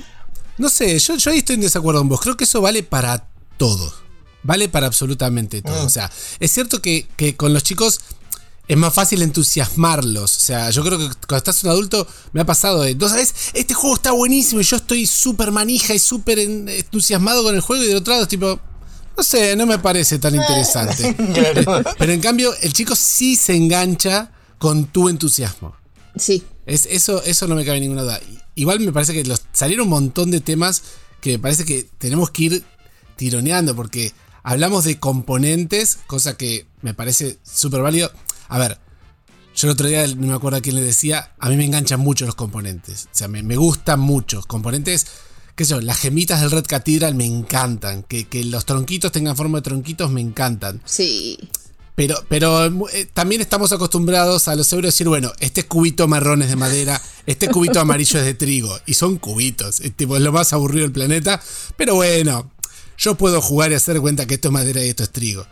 [0.58, 2.22] no sé, yo, yo ahí estoy en desacuerdo con vos.
[2.22, 3.94] Creo que eso vale para todo.
[4.44, 5.84] Vale para absolutamente todo.
[5.84, 5.86] Mm.
[5.86, 8.00] O sea, es cierto que, que con los chicos
[8.68, 10.38] es más fácil entusiasmarlos.
[10.38, 13.34] O sea, yo creo que cuando estás un adulto me ha pasado de, ¿no sabes?
[13.54, 17.84] Este juego está buenísimo y yo estoy súper manija y súper entusiasmado con el juego
[17.84, 18.60] y del otro lado es tipo,
[19.18, 21.16] no sé, no me parece tan interesante.
[21.98, 25.76] Pero en cambio, el chico sí se engancha con tu entusiasmo.
[26.16, 26.44] Sí.
[26.66, 28.20] Es, eso, eso no me cabe ninguna duda.
[28.56, 30.84] Igual me parece que los, salieron un montón de temas
[31.22, 32.64] que me parece que tenemos que ir
[33.16, 34.14] tironeando porque
[34.44, 38.12] hablamos de componentes, cosa que me parece súper válido.
[38.48, 38.80] A ver,
[39.56, 42.00] yo el otro día no me acuerdo a quién le decía, a mí me enganchan
[42.00, 43.06] mucho los componentes.
[43.06, 44.44] O sea, me, gustan mucho.
[44.44, 45.08] Componentes,
[45.58, 48.04] qué sé yo, las gemitas del Red Cathedral me encantan.
[48.04, 50.82] Que, los tronquitos tengan forma de tronquitos me encantan.
[50.86, 51.40] Sí.
[51.96, 56.50] Pero, pero eh, también estamos acostumbrados a los euros decir, bueno, este cubito marrón es
[56.50, 58.80] de madera, este cubito amarillo es de trigo.
[58.86, 59.80] Y son cubitos.
[59.82, 61.42] Es, tipo, es lo más aburrido del planeta.
[61.76, 62.52] Pero bueno,
[63.00, 65.48] yo puedo jugar y hacer cuenta que esto es madera y esto es trigo.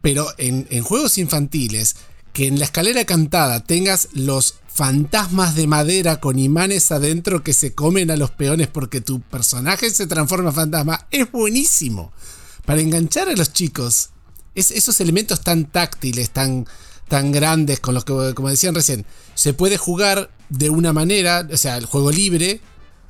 [0.00, 1.96] Pero en, en juegos infantiles
[2.32, 7.74] que en la escalera cantada tengas los fantasmas de madera con imanes adentro que se
[7.74, 12.12] comen a los peones porque tu personaje se transforma en fantasma, es buenísimo.
[12.64, 14.10] Para enganchar a los chicos,
[14.54, 16.66] es, esos elementos tan táctiles, tan,
[17.08, 19.04] tan grandes, con los que, como decían recién,
[19.34, 22.60] se puede jugar de una manera, o sea, el juego libre,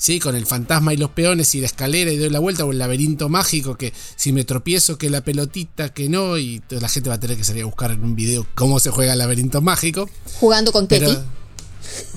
[0.03, 0.19] ¿sí?
[0.19, 2.79] Con el fantasma y los peones y la escalera y doy la vuelta o el
[2.79, 7.09] laberinto mágico que si me tropiezo que la pelotita que no y toda la gente
[7.09, 9.61] va a tener que salir a buscar en un video cómo se juega el laberinto
[9.61, 10.11] mágico.
[10.41, 11.19] Jugando con Ketty.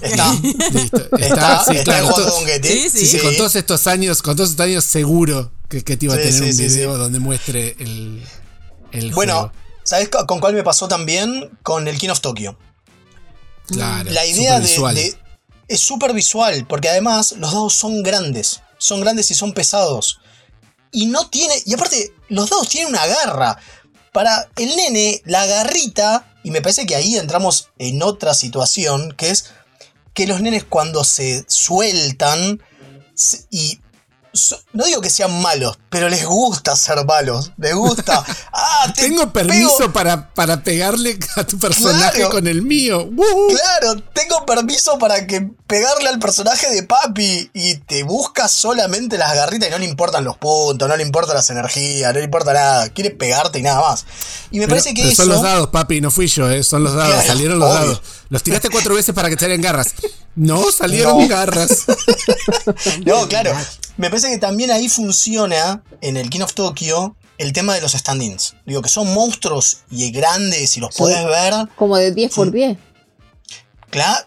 [0.01, 0.33] Está.
[0.73, 1.17] Listo.
[1.17, 2.09] Está, sí, claro.
[2.09, 2.23] con
[2.63, 6.15] Sí, sí, sí, Con todos estos años, con todos estos años seguro que Ketty va
[6.15, 8.23] a tener un video donde muestre el,
[8.93, 9.51] el Bueno,
[9.83, 11.51] ¿sabes con cuál me pasó también?
[11.61, 12.57] Con el King of Tokyo.
[13.67, 14.09] Claro.
[14.09, 15.15] La idea de,
[15.67, 20.19] es súper visual, porque además los dados son grandes, son grandes y son pesados.
[20.91, 23.57] Y no tiene, y aparte, los dados tienen una garra.
[24.11, 29.31] Para el nene, la garrita, y me parece que ahí entramos en otra situación, que
[29.31, 29.51] es
[30.13, 32.61] que los nenes cuando se sueltan
[33.49, 33.79] y
[34.73, 37.51] no digo que sean malos, pero les gusta ser malos.
[37.57, 38.23] Les gusta.
[38.57, 43.09] Ah, tengo permiso para, para pegarle a tu personaje con el mío.
[43.49, 49.33] Claro, tengo permiso para que pegarle al personaje de papi y te busca solamente las
[49.35, 52.53] garritas y no le importan los puntos, no le importan las energías, no le importa
[52.53, 52.89] nada.
[52.89, 54.05] Quiere pegarte y nada más.
[54.51, 55.23] Y me parece que pero eso.
[55.23, 58.01] Son los dados, papi, no fui yo, eh, son los dados, salieron los dados.
[58.29, 59.93] Los tiraste cuatro veces para que te garras.
[60.35, 61.85] No, salieron garras.
[63.05, 63.53] no, claro.
[63.97, 67.93] Me parece que también ahí funciona en el King of Tokyo el tema de los
[67.93, 68.55] stand-ins.
[68.65, 71.53] Digo, que son monstruos y grandes y los puedes ver.
[71.75, 72.77] Como de 10 por 10.
[73.89, 74.25] Claro,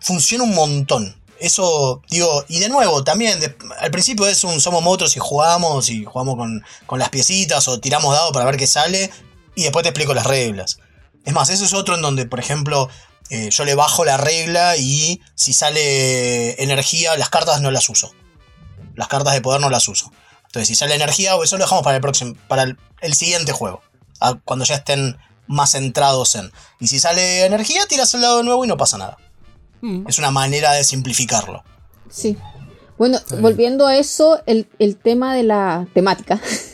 [0.00, 1.16] funciona un montón.
[1.38, 3.38] Eso, digo, y de nuevo, también,
[3.80, 7.80] al principio es un somos monstruos y jugamos y jugamos con, con las piecitas o
[7.80, 9.10] tiramos dados para ver qué sale
[9.56, 10.78] y después te explico las reglas.
[11.24, 12.88] Es más, eso es otro en donde, por ejemplo,
[13.30, 18.12] eh, yo le bajo la regla y si sale energía, las cartas no las uso.
[18.94, 20.12] Las cartas de poder no las uso.
[20.46, 22.64] Entonces, si sale energía, eso lo dejamos para el próximo, para
[23.00, 23.82] el, siguiente juego.
[24.44, 25.16] Cuando ya estén
[25.46, 26.52] más centrados en.
[26.78, 29.16] Y si sale energía, tiras el lado de nuevo y no pasa nada.
[29.80, 30.06] Mm.
[30.08, 31.64] Es una manera de simplificarlo.
[32.10, 32.36] Sí.
[32.98, 36.40] Bueno, volviendo a eso, el, el tema de la temática.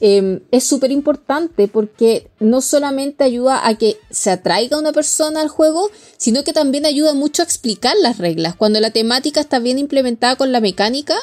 [0.00, 5.48] Em, es súper importante porque no solamente ayuda a que se atraiga una persona al
[5.48, 8.54] juego, sino que también ayuda mucho a explicar las reglas.
[8.54, 11.16] Cuando la temática está bien implementada con la mecánica,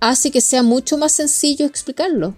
[0.00, 2.34] hace que sea mucho más sencillo explicarlo.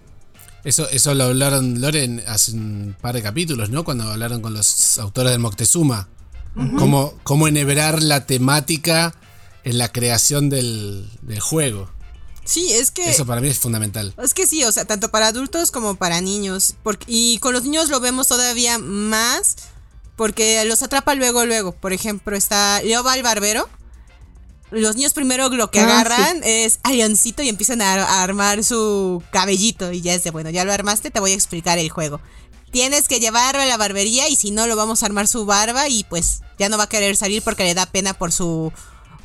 [0.63, 3.85] Eso, eso lo hablaron Loren hace un par de capítulos, ¿no?
[3.85, 6.09] Cuando hablaron con los autores del Moctezuma.
[6.77, 9.15] cómo, enhebrar la temática
[9.65, 11.91] en la creación del, del juego.
[12.49, 13.11] Sí, es que...
[13.11, 14.15] Eso para mí es fundamental.
[14.17, 16.77] Es que sí, o sea, tanto para adultos como para niños.
[16.83, 19.57] Porque, y con los niños lo vemos todavía más
[20.17, 21.73] porque los atrapa luego, luego.
[21.73, 23.69] Por ejemplo, está Leo va al barbero.
[24.71, 28.65] Los niños primero lo que Ah, agarran es a Leoncito y empiezan a, a armar
[28.65, 29.93] su cabellito.
[29.93, 32.19] Y ya es de, bueno, ya lo armaste, te voy a explicar el juego.
[32.71, 35.89] Tienes que llevarlo a la barbería y si no, lo vamos a armar su barba
[35.91, 38.73] y pues ya no va a querer salir porque le da pena por su...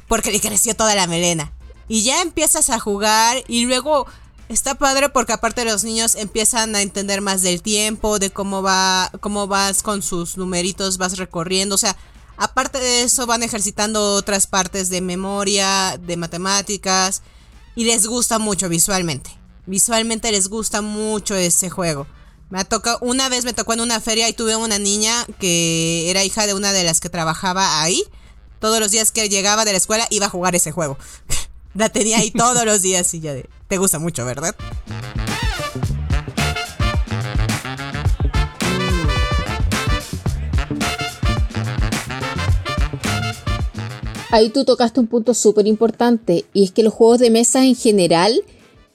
[0.09, 1.53] porque le creció toda la melena.
[1.93, 4.07] Y ya empiezas a jugar y luego
[4.49, 9.11] está padre porque aparte los niños empiezan a entender más del tiempo, de cómo va,
[9.19, 11.95] cómo vas con sus numeritos, vas recorriendo, o sea,
[12.35, 17.21] aparte de eso van ejercitando otras partes de memoria, de matemáticas
[17.75, 19.29] y les gusta mucho visualmente.
[19.67, 22.07] Visualmente les gusta mucho ese juego.
[22.49, 22.67] Me ha
[23.01, 26.55] una vez me tocó en una feria y tuve una niña que era hija de
[26.55, 28.03] una de las que trabajaba ahí.
[28.59, 30.97] Todos los días que llegaba de la escuela iba a jugar ese juego.
[31.73, 34.55] La tenía ahí todos los días y ya de, te gusta mucho, ¿verdad?
[44.29, 47.75] Ahí tú tocaste un punto súper importante y es que los juegos de mesa en
[47.75, 48.41] general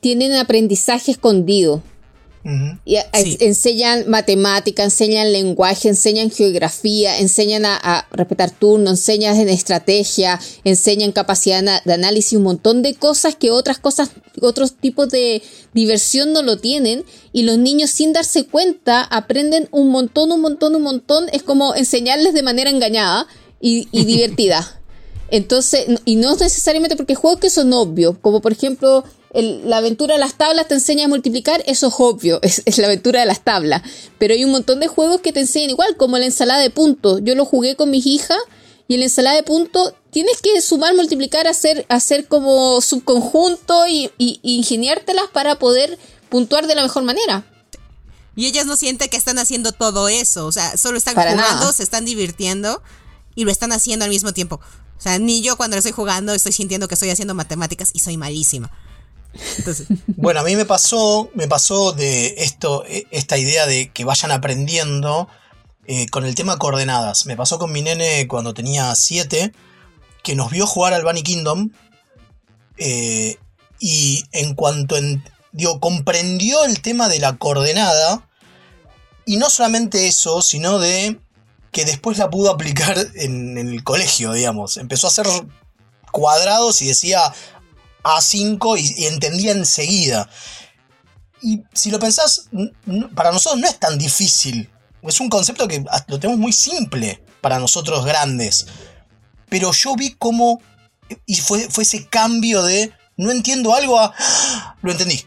[0.00, 1.82] tienen aprendizaje escondido.
[2.84, 3.36] Y Sí.
[3.40, 11.12] enseñan matemática, enseñan lenguaje, enseñan geografía, enseñan a, a respetar turnos, enseñan en estrategia, enseñan
[11.12, 15.42] capacidad de análisis, un montón de cosas que otras cosas, otros tipos de
[15.74, 17.04] diversión no lo tienen.
[17.32, 21.26] Y los niños sin darse cuenta aprenden un montón, un montón, un montón.
[21.32, 23.26] Es como enseñarles de manera engañada
[23.60, 24.80] y, y divertida.
[25.30, 29.04] Entonces, y no necesariamente porque juegos que son obvios, como por ejemplo
[29.34, 32.78] el- la aventura de las tablas te enseña a multiplicar, eso es obvio, es, es
[32.78, 33.82] la aventura de las tablas.
[34.18, 37.20] Pero hay un montón de juegos que te enseñan igual, como la ensalada de puntos.
[37.22, 38.38] Yo lo jugué con mis hijas
[38.86, 44.10] y en la ensalada de puntos tienes que sumar, multiplicar, hacer, hacer como subconjunto y,
[44.18, 45.98] y, y ingeniártelas para poder
[46.30, 47.44] puntuar de la mejor manera.
[48.34, 50.46] Y ellas no sienten que están haciendo todo eso.
[50.46, 51.72] O sea, solo están Para jugando, nada.
[51.72, 52.82] se están divirtiendo
[53.34, 54.60] y lo están haciendo al mismo tiempo.
[54.96, 58.16] O sea, ni yo cuando estoy jugando estoy sintiendo que estoy haciendo matemáticas y soy
[58.16, 58.70] malísima.
[60.16, 64.30] Bueno, a mí me pasó, me pasó de esto, eh, esta idea de que vayan
[64.32, 65.28] aprendiendo
[65.86, 67.26] eh, con el tema coordenadas.
[67.26, 69.52] Me pasó con mi nene cuando tenía 7,
[70.22, 71.70] que nos vio jugar al Bunny Kingdom.
[72.76, 73.36] eh,
[73.80, 75.22] y en cuanto en-
[75.80, 78.28] comprendió el tema de la coordenada.
[79.24, 81.18] Y no solamente eso, sino de
[81.72, 84.76] que después la pudo aplicar en, en el colegio, digamos.
[84.78, 85.26] Empezó a hacer
[86.12, 87.32] cuadrados y decía
[88.16, 90.28] A5 y, y entendía enseguida.
[91.42, 92.48] Y si lo pensás,
[93.14, 94.68] para nosotros no es tan difícil.
[95.02, 98.66] Es un concepto que lo tenemos muy simple para nosotros grandes.
[99.48, 100.60] Pero yo vi cómo...
[101.26, 104.12] Y fue, fue ese cambio de no entiendo algo a...
[104.18, 105.24] "Ah, Lo entendí.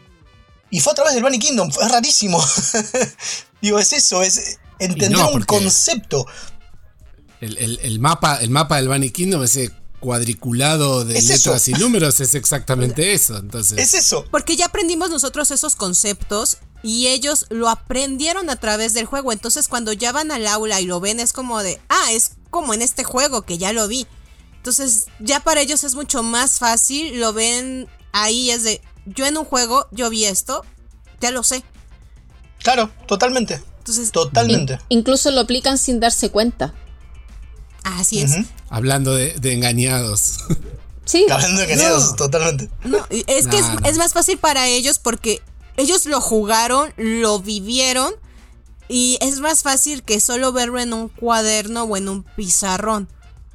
[0.70, 1.68] Y fue a través del Bunny Kingdom.
[1.68, 2.42] Es rarísimo.
[3.62, 6.26] Digo, es eso, es entender no, un concepto.
[7.40, 9.70] El, el- el mapa, el mapa del Bunny Kingdom, ese
[10.02, 11.70] cuadriculado de Es letras eso.
[11.70, 13.38] y números, es exactamente eso.
[13.38, 14.24] Entonces, Es eso.
[14.30, 19.32] porque ya aprendimos nosotros esos conceptos y ellos lo aprendieron a través del juego.
[19.32, 22.74] Entonces, cuando ya van al aula y lo ven, es como de, ah, es como
[22.74, 24.06] en este juego que ya lo vi.
[24.56, 29.36] Entonces, ya para ellos es mucho más fácil, lo ven ahí, es de, yo en
[29.38, 30.64] un juego, yo vi esto,
[31.20, 31.62] ya lo sé.
[32.62, 33.62] Claro, totalmente.
[33.78, 34.78] Entonces, Totalmente.
[34.88, 36.72] Incluso lo aplican sin darse cuenta.
[37.84, 38.32] Así es.
[38.68, 40.38] Hablando de, de engañados.
[41.04, 41.26] Sí.
[41.28, 42.70] Hablando de cañados, totalmente.
[42.84, 43.88] No, es que es, No, no.
[43.88, 45.42] es más fácil para ellos porque
[45.76, 48.14] ellos lo jugaron, lo vivieron
[48.88, 53.08] y es más fácil que solo verlo en un cuaderno o en un pizarrón.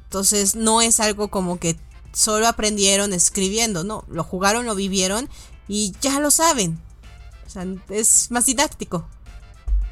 [0.04, 1.78] Entonces no es algo como que
[2.12, 5.28] solo aprendieron escribiendo, no, lo jugaron, lo vivieron
[5.68, 6.78] y ya lo saben.
[7.46, 9.08] O sea, es más didáctico.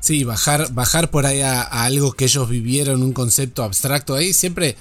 [0.07, 4.77] Sí, bajar, bajar por ahí a, algo que ellos vivieron, un concepto abstracto ahí, siempre,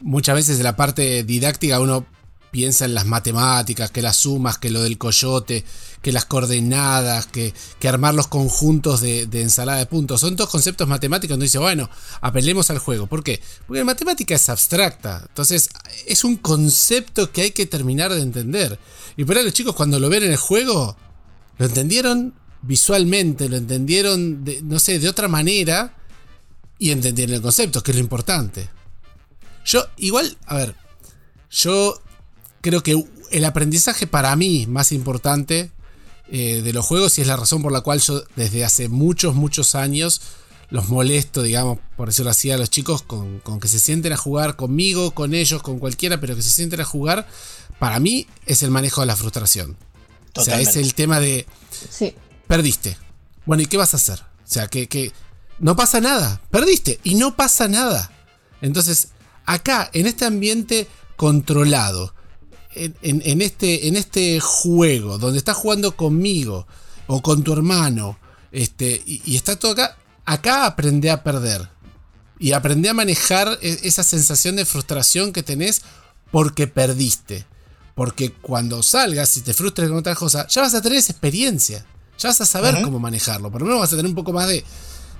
[0.00, 2.06] muchas veces de la parte didáctica uno
[2.50, 5.66] piensa en las matemáticas, que las sumas, que lo del coyote,
[6.00, 10.22] que las coordenadas, que, que armar los conjuntos de, ensalada de puntos.
[10.22, 11.90] Son todos conceptos matemáticos donde dice, bueno,
[12.22, 13.06] apelemos al juego.
[13.06, 13.38] ¿Por qué?
[13.66, 15.26] Porque la matemática es abstracta.
[15.28, 15.68] Entonces,
[16.06, 18.78] es un concepto que hay que terminar de entender.
[19.18, 20.96] Y por ahí los chicos cuando lo ven en el juego,
[21.58, 25.96] lo entendieron visualmente, lo entendieron, de, no sé, de otra manera
[26.78, 28.68] y entendieron el concepto, que es lo importante.
[29.64, 30.74] Yo, igual, a ver,
[31.50, 32.00] yo
[32.60, 35.70] creo que el aprendizaje para mí más importante
[36.30, 39.34] eh, de los juegos y es la razón por la cual yo desde hace muchos,
[39.34, 40.20] muchos años
[40.70, 44.16] los molesto, digamos, por decirlo así, a los chicos con, con que se sienten a
[44.16, 47.26] jugar conmigo, con ellos, con cualquiera, pero que se sienten a jugar,
[47.80, 49.76] para mí es el manejo de la frustración.
[50.36, 51.46] O sea, es el tema de
[51.90, 52.14] Sí.
[52.50, 52.98] Perdiste.
[53.46, 54.18] Bueno, ¿y qué vas a hacer?
[54.18, 55.12] O sea, que,
[55.60, 56.40] no pasa nada.
[56.50, 58.10] Perdiste y no pasa nada.
[58.60, 59.10] Entonces,
[59.46, 62.12] acá, en este ambiente controlado,
[62.74, 66.66] en, este, este juego, donde estás jugando conmigo
[67.06, 68.18] o con tu hermano,
[68.50, 71.68] este, y, y está todo acá, acá aprende a perder.
[72.40, 75.82] Y aprende a manejar e- esa sensación de frustración que tenés
[76.32, 77.46] porque perdiste.
[77.94, 81.86] Porque cuando salgas y te frustres con otra cosa, ya vas a tener esa experiencia.
[82.20, 83.50] Ya vas a saber cómo manejarlo.
[83.50, 84.62] Por lo menos vas a tener un poco más de,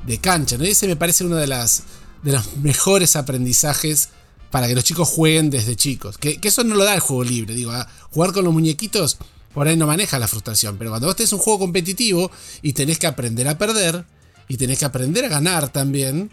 [0.06, 0.56] de cancha.
[0.58, 0.64] ¿no?
[0.64, 1.82] Y ese me parece uno de, las,
[2.22, 4.10] de los mejores aprendizajes
[4.50, 6.18] para que los chicos jueguen desde chicos.
[6.18, 7.54] Que, que eso no lo da el juego libre.
[7.54, 9.18] Digo, ah, jugar con los muñequitos
[9.54, 10.76] por ahí no maneja la frustración.
[10.76, 12.30] Pero cuando vos tenés un juego competitivo
[12.62, 14.04] y tenés que aprender a perder
[14.48, 16.30] y tenés que aprender a ganar también,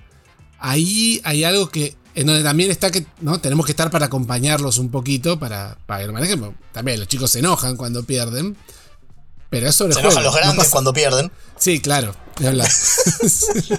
[0.59, 4.80] ahí hay algo que en donde también está que no tenemos que estar para acompañarlos
[4.80, 6.55] un poquito para, para que lo manejen.
[6.72, 8.57] También los chicos se enojan cuando pierden.
[9.49, 11.31] Pero es sobre Se enojan los grandes cuando pierden.
[11.57, 12.15] Sí, claro.
[12.39, 12.69] de hablar.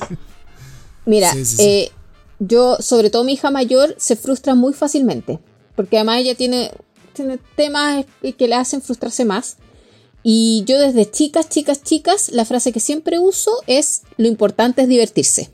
[1.06, 1.62] Mira, Sí, sí, sí.
[1.62, 1.92] eh,
[2.38, 5.40] yo, sobre todo mi hija mayor, se frustra muy fácilmente.
[5.76, 6.72] Porque además ella tiene,
[7.12, 8.04] tiene temas
[8.36, 9.56] que le hacen frustrarse más.
[10.22, 14.88] Y yo desde chicas, chicas, chicas, la frase que siempre uso es lo importante es
[14.88, 15.50] divertirse.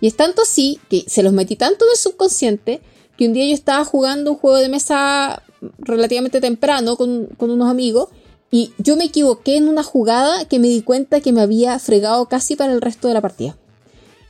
[0.00, 2.80] Y es tanto así que se los metí tanto en el subconsciente
[3.16, 5.42] que un día yo estaba jugando un juego de mesa
[5.80, 8.08] relativamente temprano con, con unos amigos
[8.50, 12.26] y yo me equivoqué en una jugada que me di cuenta que me había fregado
[12.26, 13.56] casi para el resto de la partida.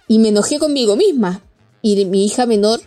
[0.09, 1.43] Y me enojé conmigo misma.
[1.83, 2.81] Y mi hija menor,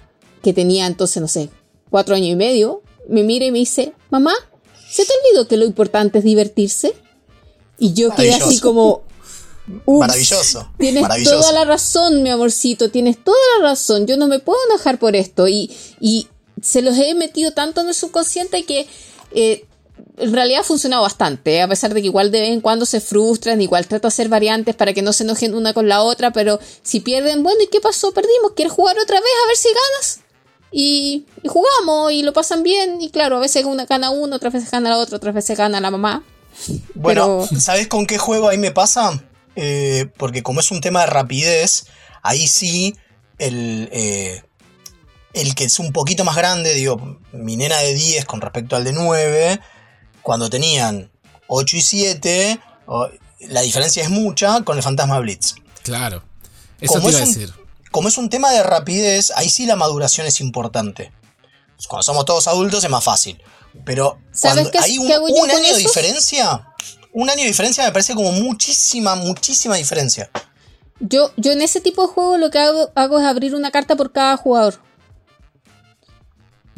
[0.43, 1.49] que tenía entonces, no sé,
[1.89, 4.33] cuatro años y medio, me mira y me dice, mamá,
[4.89, 6.93] ¿se te olvidó que lo importante es divertirse?
[7.79, 9.03] Y yo quedé así como...
[9.85, 10.69] "Ups, Maravilloso.
[10.77, 11.37] Tienes maravilloso.
[11.39, 14.05] toda la razón, mi amorcito, tienes toda la razón.
[14.05, 15.47] Yo no me puedo enojar por esto.
[15.47, 15.71] Y,
[16.01, 16.27] y
[16.61, 18.87] se los he metido tanto en el subconsciente que
[19.33, 19.65] eh,
[20.17, 21.55] en realidad ha funcionado bastante.
[21.55, 21.61] ¿eh?
[21.61, 24.29] A pesar de que igual de vez en cuando se frustran, igual trato de hacer
[24.29, 26.31] variantes para que no se enojen una con la otra.
[26.31, 28.13] Pero si pierden, bueno, ¿y qué pasó?
[28.13, 28.51] Perdimos.
[28.55, 30.19] ¿Quieres jugar otra vez a ver si ganas?
[30.71, 33.01] Y, y jugamos y lo pasan bien.
[33.01, 35.79] Y claro, a veces una gana uno, otras veces gana la otra, otras veces gana
[35.81, 36.23] la mamá.
[36.95, 39.23] Bueno, Pero- ¿sabes con qué juego ahí me pasa?
[39.55, 41.85] Eh, porque como es un tema de rapidez,
[42.23, 42.95] ahí sí
[43.37, 44.43] el, eh,
[45.33, 48.83] el que es un poquito más grande, digo, mi nena de 10 con respecto al
[48.83, 49.59] de 9,
[50.23, 51.11] cuando tenían
[51.47, 53.09] 8 y 7, o-
[53.41, 55.55] la diferencia es mucha con el Fantasma Blitz.
[55.83, 56.23] claro.
[56.79, 57.53] Eso Como te iba a es un- decir.
[57.91, 61.11] Como es un tema de rapidez, ahí sí la maduración es importante.
[61.87, 63.41] Cuando somos todos adultos es más fácil.
[63.85, 66.67] Pero ¿Sabes cuando qué- hay un, qué año de diferencia,
[67.13, 70.29] un año de diferencia me parece como muchísima, muchísima diferencia.
[70.99, 73.95] Yo, yo en ese tipo de juego lo que hago, hago es abrir una carta
[73.95, 74.79] por cada jugador.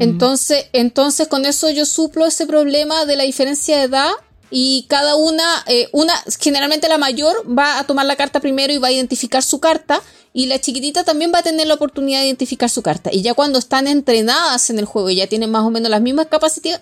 [0.04, 4.12] Entonces, entonces con eso yo suplo ese problema de la diferencia de edad
[4.52, 8.78] y cada una, eh, una, generalmente la mayor va a tomar la carta primero y
[8.78, 10.02] va a identificar su carta
[10.36, 13.12] y la chiquitita también va a tener la oportunidad de identificar su carta.
[13.14, 16.02] Y ya cuando están entrenadas en el juego y ya tienen más o menos las
[16.02, 16.82] mismas capacidades,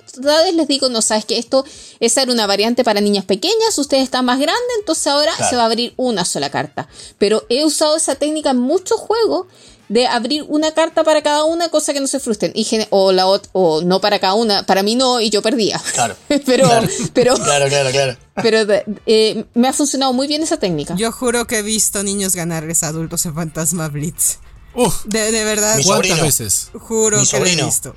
[0.56, 1.66] les digo, no sabes que esto,
[2.00, 5.50] esa era una variante para niñas pequeñas, ustedes están más grandes, entonces ahora Claro.
[5.50, 6.88] se va a abrir una sola carta.
[7.18, 9.48] Pero he usado esa técnica en muchos juegos
[9.92, 12.52] de abrir una carta para cada una, cosa que no se frustren.
[12.56, 15.82] Y o, la ot- o no para cada una, para mí no, y yo perdía.
[15.94, 16.16] Claro.
[16.28, 16.88] pero, Claro.
[17.14, 18.18] pero, Claro, claro, claro.
[18.42, 18.60] pero
[19.06, 20.96] eh, me ha funcionado muy bien esa técnica.
[20.96, 24.38] Yo juro que he visto niños ganarles a adultos en Fantasma Blitz.
[24.74, 26.26] Uf, De, de verdad, Mi ¿cuántas sobrino.
[26.26, 26.70] veces?
[26.80, 27.66] juro Mi que lo he sobrino.
[27.66, 27.96] visto.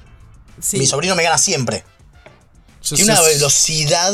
[0.60, 0.78] Sí.
[0.78, 1.84] Mi sobrino me gana siempre.
[2.82, 4.12] Yo Tiene una sé- velocidad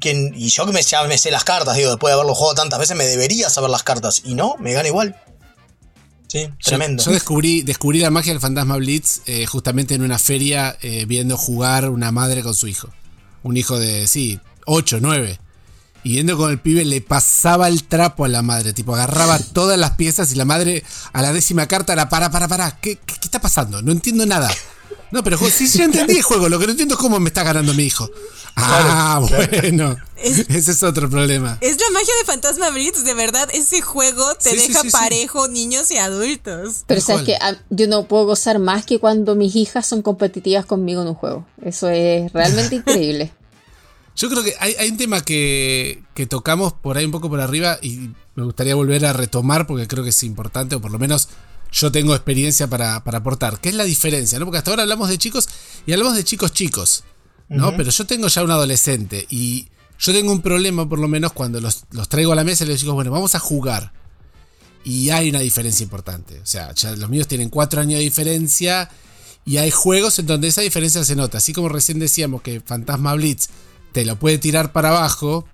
[0.00, 2.54] que, y yo que me, ya me sé las cartas, digo, después de haberlo jugado
[2.54, 4.22] tantas veces, me debería saber las cartas.
[4.24, 5.20] Y no, me gana igual.
[6.34, 7.02] Sí, Yo- tremendo.
[7.04, 11.36] Yo, descubrí, descubrí la magia del fantasma Blitz eh, justamente en una feria eh, viendo
[11.36, 12.88] jugar una madre con su hijo.
[13.44, 15.38] Un hijo de, sí, 8, 9.
[16.02, 18.72] Y viendo con el pibe le pasaba el trapo a la madre.
[18.72, 20.82] Tipo, agarraba todas las piezas y la madre
[21.12, 22.78] a la décima carta era para, para, para.
[22.80, 23.80] ¿Qué, qué, qué está pasando?
[23.80, 24.50] No entiendo nada.
[25.12, 26.48] No, pero jo- sí, ya entendí el juego.
[26.48, 28.10] Lo que no entiendo es cómo me está ganando mi hijo.
[28.56, 29.96] Ah, bueno.
[30.16, 31.58] Ese es otro problema.
[31.60, 34.92] Es la magia de Fantasma Blitz, de verdad, ese juego te Sí, deja sí, sí.
[34.92, 36.84] parejo niños y adultos.
[36.86, 40.66] Pero sabes que ah, yo no puedo gozar más que cuando mis hijas son competitivas
[40.66, 41.46] conmigo en un juego.
[41.62, 43.32] Eso es realmente increíble.
[44.16, 47.40] Yo creo que hay, hay un tema que, que tocamos por ahí un poco por
[47.40, 51.00] arriba y me gustaría volver a retomar porque creo que es importante, o por lo
[51.00, 51.28] menos
[51.72, 54.44] yo tengo experiencia para, para aportar, que es la diferencia, ¿no?
[54.44, 55.48] Porque hasta ahora hablamos de chicos
[55.84, 57.02] y hablamos de chicos chicos,
[57.54, 57.76] ¿no?
[57.76, 61.60] Pero yo tengo ya un adolescente y yo tengo un problema por lo menos cuando
[61.60, 63.92] los, los traigo a la mesa y les digo, bueno, vamos a jugar.
[64.84, 66.40] Y hay una diferencia importante.
[66.40, 68.90] O sea, ya los míos tienen cuatro años de diferencia
[69.46, 71.38] y hay juegos en donde esa diferencia se nota.
[71.38, 73.48] Así como recién decíamos que Fantasma Blitz
[73.92, 75.46] te lo puede tirar para abajo,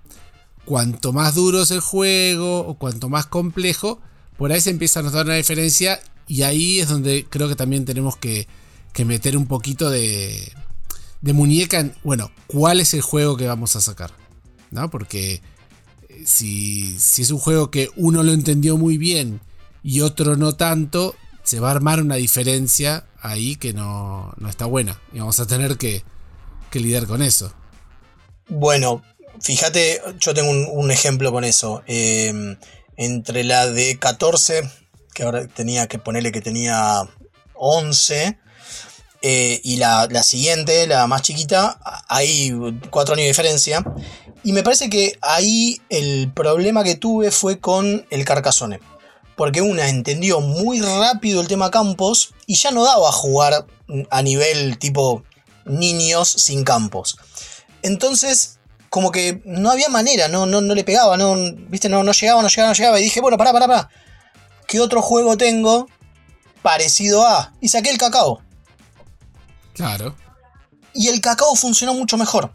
[0.65, 4.01] cuanto más duro es el juego o cuanto más complejo,
[4.37, 7.85] por ahí se empieza a notar una diferencia y ahí es donde creo que también
[7.85, 8.47] tenemos que,
[8.93, 10.51] que meter un poquito de,
[11.21, 14.11] de muñeca en, bueno, ¿cuál es el juego que vamos a sacar?
[14.71, 14.89] ¿No?
[14.89, 15.41] Porque
[16.09, 19.39] eh, si, si es un juego que uno lo entendió muy bien
[19.83, 24.65] y otro no tanto, se va a armar una diferencia ahí que no, no está
[24.65, 24.99] buena.
[25.13, 26.03] Y vamos a tener que,
[26.69, 27.53] que lidiar con eso.
[28.47, 29.03] Bueno,
[29.41, 31.83] fíjate, yo tengo un, ejemplo con eso.
[31.87, 32.57] Eh,
[32.97, 34.69] entre la de 14,
[35.13, 37.01] que ahora tenía que ponerle que tenía
[37.53, 38.37] 11,
[39.21, 42.51] eh, y la, la, siguiente, la más chiquita, hay
[42.89, 43.83] cuatro años de diferencia.
[44.43, 48.79] Y me parece que ahí el problema que tuve fue con el Carcassonne.
[49.35, 53.65] Porque una entendió muy rápido el tema campos y ya no daba a jugar
[54.09, 55.23] a nivel tipo
[55.65, 57.17] niños sin campos.
[57.83, 58.59] Entonces,
[58.89, 61.35] como que no había manera, no, no, no le pegaba, no,
[61.69, 61.89] ¿viste?
[61.89, 62.99] No, no llegaba, no llegaba, no llegaba.
[62.99, 63.89] Y dije, bueno, pará, pará, pará.
[64.67, 65.87] ¿Qué otro juego tengo
[66.61, 67.53] parecido a?
[67.61, 68.41] Y saqué el cacao.
[69.73, 70.15] Claro.
[70.93, 72.53] Y el cacao funcionó mucho mejor.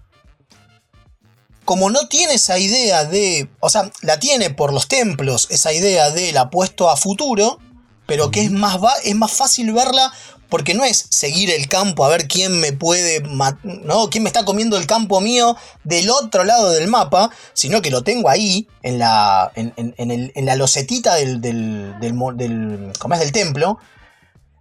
[1.64, 3.48] Como no tiene esa idea de.
[3.60, 7.58] O sea, la tiene por los templos, esa idea del apuesto a futuro,
[8.06, 10.12] pero que es más, es más fácil verla
[10.48, 13.20] porque no es seguir el campo a ver quién me puede.
[13.62, 14.10] ¿no?
[14.10, 18.02] quién me está comiendo el campo mío del otro lado del mapa, sino que lo
[18.02, 19.50] tengo ahí, en la.
[19.54, 21.40] en, en, el, en la losetita del.
[21.40, 21.98] del.
[22.00, 23.78] del, del, es del templo.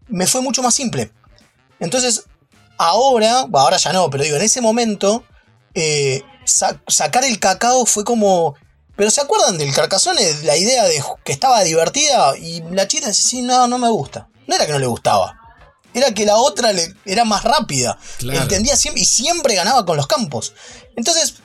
[0.07, 1.11] Me fue mucho más simple.
[1.79, 2.25] Entonces,
[2.77, 5.23] ahora, ahora ya no, pero digo, en ese momento,
[5.73, 8.55] eh, sa sacar el cacao fue como.
[8.95, 10.43] Pero ¿se acuerdan del Carcassonne?
[10.43, 14.29] La idea de que estaba divertida y la chica decía, sí, no, no me gusta.
[14.47, 15.37] No era que no le gustaba.
[15.93, 17.97] Era que la otra le, era más rápida.
[18.19, 18.41] Claro.
[18.41, 20.53] Entendía siempre y siempre ganaba con los campos.
[20.95, 21.35] Entonces,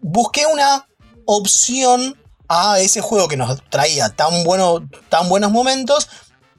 [0.00, 0.88] busqué una
[1.26, 2.18] opción
[2.48, 6.08] a ese juego que nos traía tan, bueno, tan buenos momentos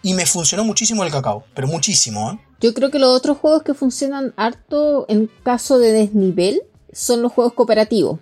[0.03, 1.43] y me funcionó muchísimo el cacao.
[1.55, 2.44] Pero muchísimo, ¿eh?
[2.66, 7.32] Yo creo que los otros juegos que funcionan harto en caso de desnivel son los
[7.32, 8.18] juegos cooperativos.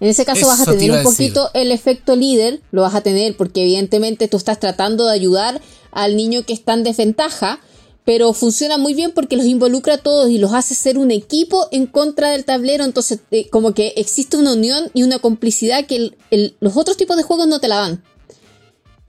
[0.00, 1.62] En ese caso Eso vas a tener un poquito decir.
[1.62, 5.62] el efecto líder, lo vas a tener porque evidentemente tú estás tratando de ayudar
[5.92, 7.58] al niño que está en desventaja,
[8.04, 11.66] pero funciona muy bien porque los involucra a todos y los hace ser un equipo
[11.70, 15.96] en contra del tablero, entonces eh, como que existe una unión y una complicidad que
[15.96, 18.04] el, el, los otros tipos de juegos no te la dan.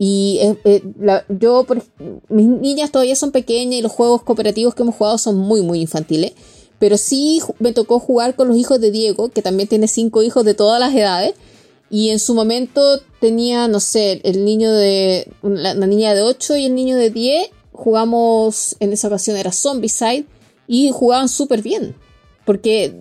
[0.03, 0.83] Y eh, eh,
[1.29, 1.83] yo, por,
[2.27, 5.79] mis niñas todavía son pequeñas y los juegos cooperativos que hemos jugado son muy, muy
[5.79, 6.31] infantiles.
[6.79, 10.43] Pero sí me tocó jugar con los hijos de Diego, que también tiene cinco hijos
[10.43, 11.35] de todas las edades.
[11.91, 12.81] Y en su momento
[13.19, 15.31] tenía, no sé, el niño de.
[15.43, 17.49] La, niña de 8 y el niño de 10.
[17.71, 20.25] Jugamos, en esa ocasión era Zombicide.
[20.67, 21.95] Y jugaban súper bien.
[22.43, 22.95] Porque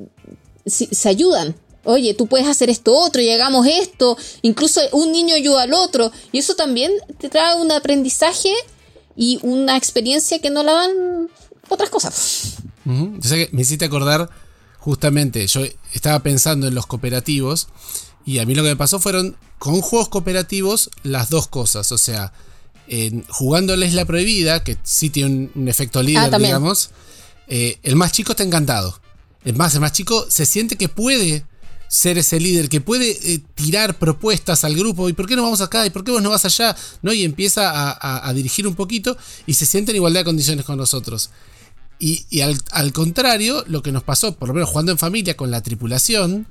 [0.67, 1.55] se ayudan
[1.85, 6.13] oye, tú puedes hacer esto otro, y hagamos esto, incluso un niño ayuda al otro,
[6.33, 8.53] y eso también te trae un aprendizaje
[9.17, 11.31] y una experiencia que no la dan
[11.69, 12.57] otras cosas.
[12.85, 13.29] Uh -huh.
[13.29, 14.31] Que me hiciste acordar,
[14.79, 15.63] justamente, yo
[15.93, 17.69] estaba pensando en los cooperativos,
[18.27, 21.99] y a mí lo que me pasó fueron, con juegos cooperativos, las dos cosas, o
[21.99, 22.33] sea,
[22.89, 26.91] en, jugándoles la prohibida, que sí tiene un, un efecto líder, ah, digamos,
[27.47, 29.01] eh, el más chico está encantado.
[29.45, 31.45] Es más, el más chico se siente que puede
[31.91, 35.61] ser ese líder que puede eh, tirar propuestas al grupo y por qué no vamos
[35.61, 36.77] acá y por qué vos no vas allá.
[37.03, 41.31] Y empieza a, dirigir un poquito y se siente en igualdad de condiciones con nosotros.
[41.99, 45.63] Y, al, contrario, lo que nos pasó, por lo menos jugando en familia con la
[45.63, 46.47] tripulación,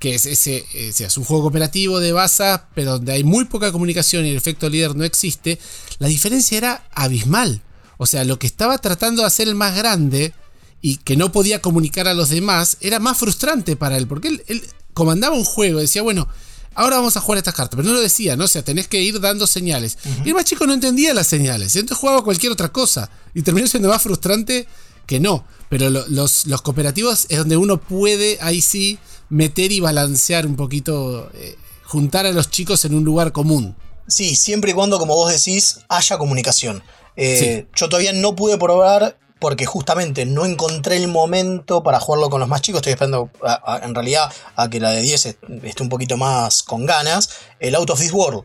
[0.00, 4.26] que es ese, es un juego cooperativo de baza, pero donde hay muy poca comunicación
[4.26, 5.60] y el efecto líder no existe,
[6.00, 7.62] la diferencia era abismal.
[7.98, 10.34] O sea, lo que estaba tratando de hacer el más grande
[10.82, 14.44] y que no podía comunicar a los demás, era más frustrante para él, porque él,
[14.48, 14.62] él,
[14.92, 16.28] comandaba un juego, decía, bueno,
[16.74, 18.44] ahora vamos a jugar estas cartas, pero no lo decía, ¿no?
[18.44, 19.96] O sea, tenés que ir dando señales.
[20.04, 20.26] Uh -huh.
[20.26, 23.66] Y el más chico no entendía las señales, entonces jugaba cualquier otra cosa, y terminó
[23.68, 24.66] siendo más frustrante
[25.06, 25.44] que no.
[25.68, 28.98] Pero lo, los, los, cooperativos es donde uno puede, ahí sí,
[29.30, 33.76] meter y balancear un poquito, eh, juntar a los chicos en un lugar común.
[34.08, 36.82] Sí, siempre y cuando, como vos decís, haya comunicación.
[37.16, 37.68] Eh, sí.
[37.74, 42.48] Yo todavía no pude probar porque justamente no encontré el momento para jugarlo con los
[42.48, 42.78] más chicos.
[42.78, 45.26] Estoy esperando a, a, en realidad a que la de 10
[45.64, 47.28] esté un poquito más con ganas.
[47.58, 48.44] El Out of This World.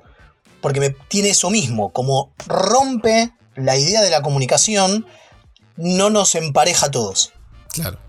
[0.60, 1.94] Porque me tiene eso mismo.
[1.94, 5.06] Como rompe la idea de la comunicación,
[5.76, 7.32] no nos empareja a todos.
[7.74, 8.00] Claro.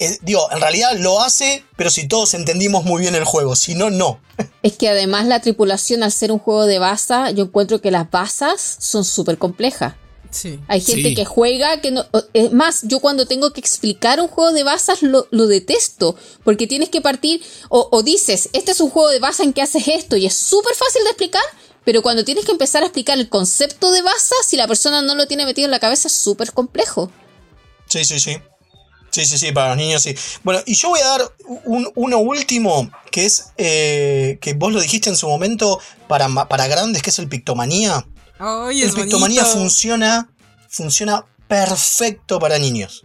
[0.00, 3.76] Eh, digo, en realidad lo hace, pero si todos entendimos muy bien el juego, si
[3.76, 4.20] no, no.
[4.64, 8.10] Es que además la tripulación, al ser un juego de baza, yo encuentro que las
[8.10, 9.94] bazas son súper complejas.
[10.30, 10.60] Sí.
[10.68, 11.14] Hay gente Sí.
[11.14, 12.06] que juega que no.
[12.32, 16.14] Es más, yo cuando tengo que explicar un juego de bazas lo, lo detesto.
[16.44, 17.42] Porque tienes que partir.
[17.68, 20.34] O, o dices, este es un juego de bazas en que haces esto y es
[20.34, 21.42] súper fácil de explicar.
[21.84, 25.14] Pero cuando tienes que empezar a explicar el concepto de baza, si la persona no
[25.14, 27.10] lo tiene metido en la cabeza, es súper complejo.
[27.88, 28.36] Sí, sí, sí.
[29.10, 30.14] Sí, sí, sí, para los niños sí.
[30.44, 31.32] Bueno, y yo voy a dar
[31.64, 36.68] un, uno último, que es, eh, que vos lo dijiste en su momento, para, para
[36.68, 38.06] grandes, que es el Pictomanía.
[38.40, 39.58] Ay, el es Pictomanía bonito.
[39.60, 40.30] funciona,
[40.68, 43.04] funciona perfecto para niños.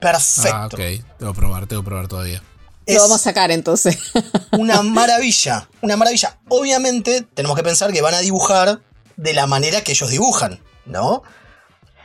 [0.00, 0.56] Perfecto.
[0.56, 0.78] Ah, ok.
[1.18, 2.42] Tengo que probar, tengo que probar todavía.
[2.86, 3.98] Es Lo vamos a sacar entonces.
[4.52, 6.38] una maravilla, una maravilla.
[6.48, 8.80] Obviamente tenemos que pensar que van a dibujar
[9.16, 11.22] de la manera que ellos dibujan, ¿no?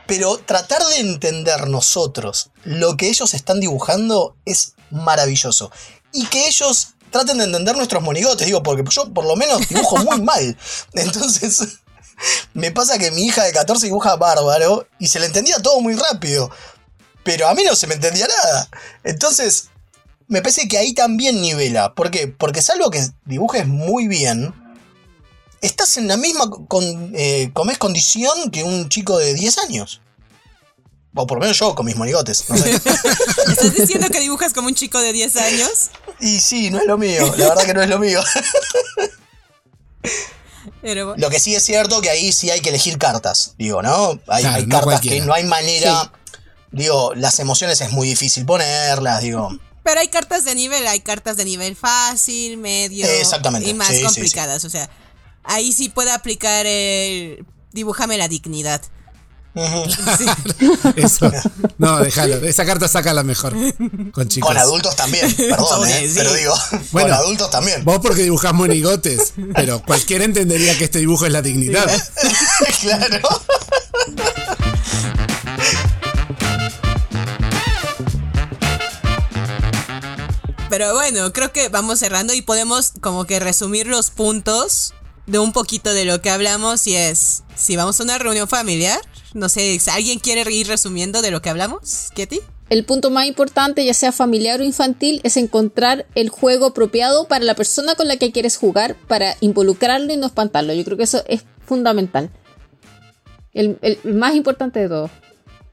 [0.06, 5.70] Pero tratar de entender nosotros lo que ellos están dibujando es maravilloso.
[6.12, 9.98] Y que ellos traten de entender nuestros monigotes, digo, porque yo por lo menos dibujo
[9.98, 10.56] muy mal.
[10.94, 11.78] Entonces,
[12.54, 15.94] me pasa que mi hija de 14 dibuja bárbaro y se le entendía todo muy
[15.94, 16.50] rápido.
[17.24, 18.68] Pero a mí no se me entendía nada.
[19.04, 19.68] Entonces,
[20.28, 21.94] me parece que ahí también nivela.
[21.94, 22.28] ¿Por qué?
[22.28, 24.54] Porque salvo que dibujes muy bien,
[25.60, 30.00] estás en la misma con, eh, comés condición que un chico de 10 años.
[31.14, 32.48] O por lo menos yo con mis monigotes.
[32.48, 32.70] no sé.
[33.48, 35.90] ¿Estás diciendo que dibujas como un chico de 10 años?
[36.20, 37.34] y sí, no es lo mío.
[37.36, 38.20] La verdad que no es lo mío.
[40.80, 43.54] Pero, Lo que sí es cierto que ahí sí hay que elegir cartas.
[43.58, 44.18] Digo, ¿no?
[44.28, 45.16] Hay, Claro, hay no cartas cualquiera.
[45.16, 46.12] que no hay manera.
[46.70, 49.22] Digo, las emociones es muy difícil ponerlas.
[49.22, 49.50] Digo.
[49.82, 53.94] pero hay cartas de nivel, hay cartas de nivel fácil, medio Exactamente, y más sí,
[53.94, 54.04] sí, sí.
[54.06, 54.64] complicadas.
[54.64, 54.88] O sea,
[55.44, 58.80] ahí sí puede aplicar el dibújame la dignidad.
[59.54, 60.24] Sí.
[60.96, 61.30] Eso.
[61.78, 62.36] No, déjalo.
[62.36, 63.54] Esa carta saca la mejor.
[64.12, 64.48] Con chicos.
[64.48, 66.08] Con adultos también, perdón, ¿eh?
[66.08, 66.14] sí.
[66.16, 66.54] pero digo,
[66.90, 67.84] Bueno, con adultos también.
[67.84, 71.86] Vos porque dibujás monigotes, pero cualquiera entendería que este dibujo es la dignidad.
[72.80, 73.28] claro.
[80.70, 84.94] Pero bueno, creo que vamos cerrando y podemos como que resumir los puntos
[85.26, 88.98] de un poquito de lo que hablamos y es, si vamos a una reunión familiar,
[89.34, 92.40] no sé, ¿alguien quiere ir resumiendo de lo que hablamos, Ketty?
[92.68, 97.44] El punto más importante, ya sea familiar o infantil, es encontrar el juego apropiado para
[97.44, 100.72] la persona con la que quieres jugar, para involucrarlo y no espantarlo.
[100.72, 102.30] Yo creo que eso es fundamental.
[103.52, 105.10] El, el más importante de todo.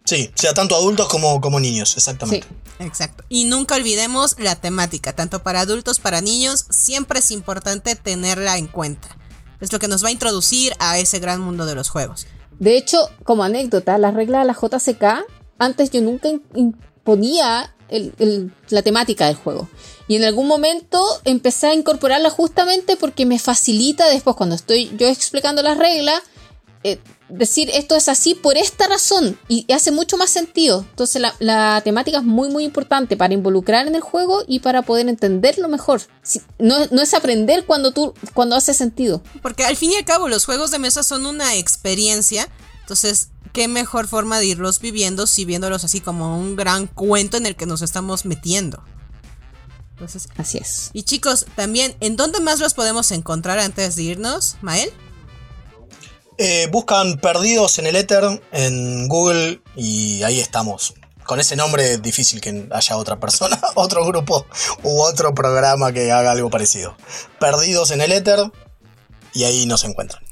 [0.04, 1.96] Sí, sea tanto adultos como, como niños, Sí.
[2.00, 2.48] exactamente.
[2.80, 3.24] Exacto.
[3.30, 8.68] Y nunca olvidemos la temática, tanto para adultos, para niños, siempre es importante tenerla en
[8.68, 9.16] cuenta.
[9.60, 12.26] Es lo que nos va a introducir a ese gran mundo de los juegos.
[12.60, 15.26] De hecho, como anécdota, la regla de la JCK,
[15.58, 17.74] antes yo nunca imponía
[18.70, 19.68] la temática del juego.
[20.08, 25.08] Y en algún momento empecé a incorporarla justamente porque me facilita después, cuando estoy yo
[25.08, 26.22] explicando las reglas,
[26.84, 27.00] eh,
[27.30, 30.86] decir esto es así por esta razón y hace mucho más sentido.
[30.90, 34.82] Entonces la, la temática es muy muy importante para involucrar en el juego y para
[34.82, 36.02] poder entenderlo mejor.
[36.24, 39.22] Si- no, no es aprender cuando tú cuando hace sentido.
[39.42, 42.48] Porque al fin y al cabo los juegos de mesa son una experiencia.
[42.82, 47.46] Entonces, ¿qué mejor forma de irlos viviendo si viéndolos así como un gran cuento en
[47.46, 48.84] el que nos estamos metiendo?
[49.92, 50.90] Entonces, Así es.
[50.94, 54.90] y chicos, también, ¿en dónde más los podemos encontrar antes de irnos, Mael?
[56.42, 58.24] Eh, buscan Perdidos en el Éter
[58.54, 60.94] en Google y ahí estamos.
[61.26, 64.46] Con ese nombre es difícil que haya otra persona, otro grupo
[64.82, 66.96] u otro programa que haga algo parecido.
[67.42, 68.40] Perdidos en el Éter
[69.34, 70.24] y ahí nos encuentran.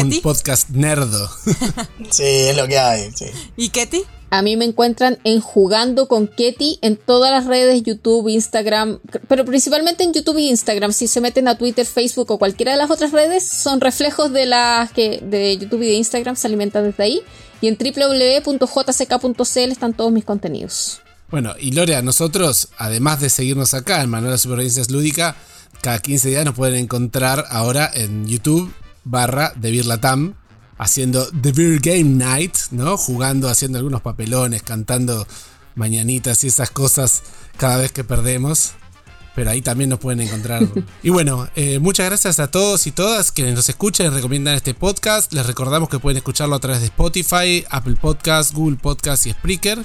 [0.00, 1.30] Un podcast nerdo.
[2.10, 3.10] Sí, es lo que hay.
[3.14, 3.26] sí.
[3.56, 4.02] ¿Y Ketty?
[4.30, 8.98] A mí me encuentran en Jugando con Ketty en todas las redes, YouTube, Instagram,
[9.28, 10.92] pero principalmente en YouTube y Instagram.
[10.92, 14.46] Si se meten a Twitter, Facebook o cualquiera de las otras redes, son reflejos de
[14.46, 17.22] las que de YouTube y de Instagram, se alimentan desde ahí.
[17.60, 21.00] Y en www.jck.cl están todos mis contenidos.
[21.30, 25.36] Bueno, y Lorea, nosotros, además de seguirnos acá en Manuel de Supervivencias Lúdica,
[25.80, 30.34] cada 15 días nos pueden encontrar ahora en YouTube barra de Beer Latam,
[30.78, 32.96] haciendo The Beer Game Night, ¿no?
[32.96, 35.26] Jugando, haciendo algunos papelones, cantando
[35.74, 37.22] mañanitas y esas cosas
[37.56, 38.72] cada vez que perdemos.
[39.34, 40.62] Pero ahí también nos pueden encontrar.
[41.02, 44.74] y bueno, eh, muchas gracias a todos y todas quienes nos escuchan y recomiendan este
[44.74, 45.32] podcast.
[45.32, 49.84] Les recordamos que pueden escucharlo a través de Spotify, Apple Podcast, Google Podcast y Spreaker.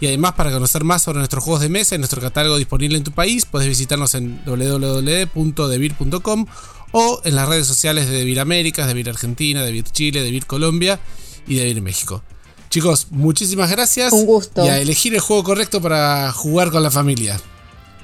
[0.00, 3.04] Y además, para conocer más sobre nuestros juegos de mesa y nuestro catálogo disponible en
[3.04, 6.46] tu país, puedes visitarnos en www.devir.com
[6.92, 11.00] o en las redes sociales de Devir Américas, Devir Argentina, Devir Chile, Devir Colombia
[11.46, 12.22] y Devir México.
[12.70, 14.12] Chicos, muchísimas gracias.
[14.12, 14.64] Un gusto.
[14.64, 17.38] Y a elegir el juego correcto para jugar con la familia.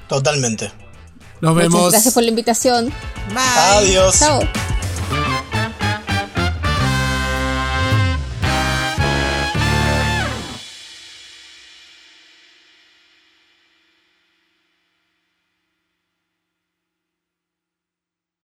[0.07, 0.71] Totalmente.
[1.41, 1.91] Nos Muchas vemos.
[1.91, 2.85] gracias por la invitación.
[3.29, 3.37] Bye.
[3.37, 4.19] Adiós.
[4.19, 4.78] Chao.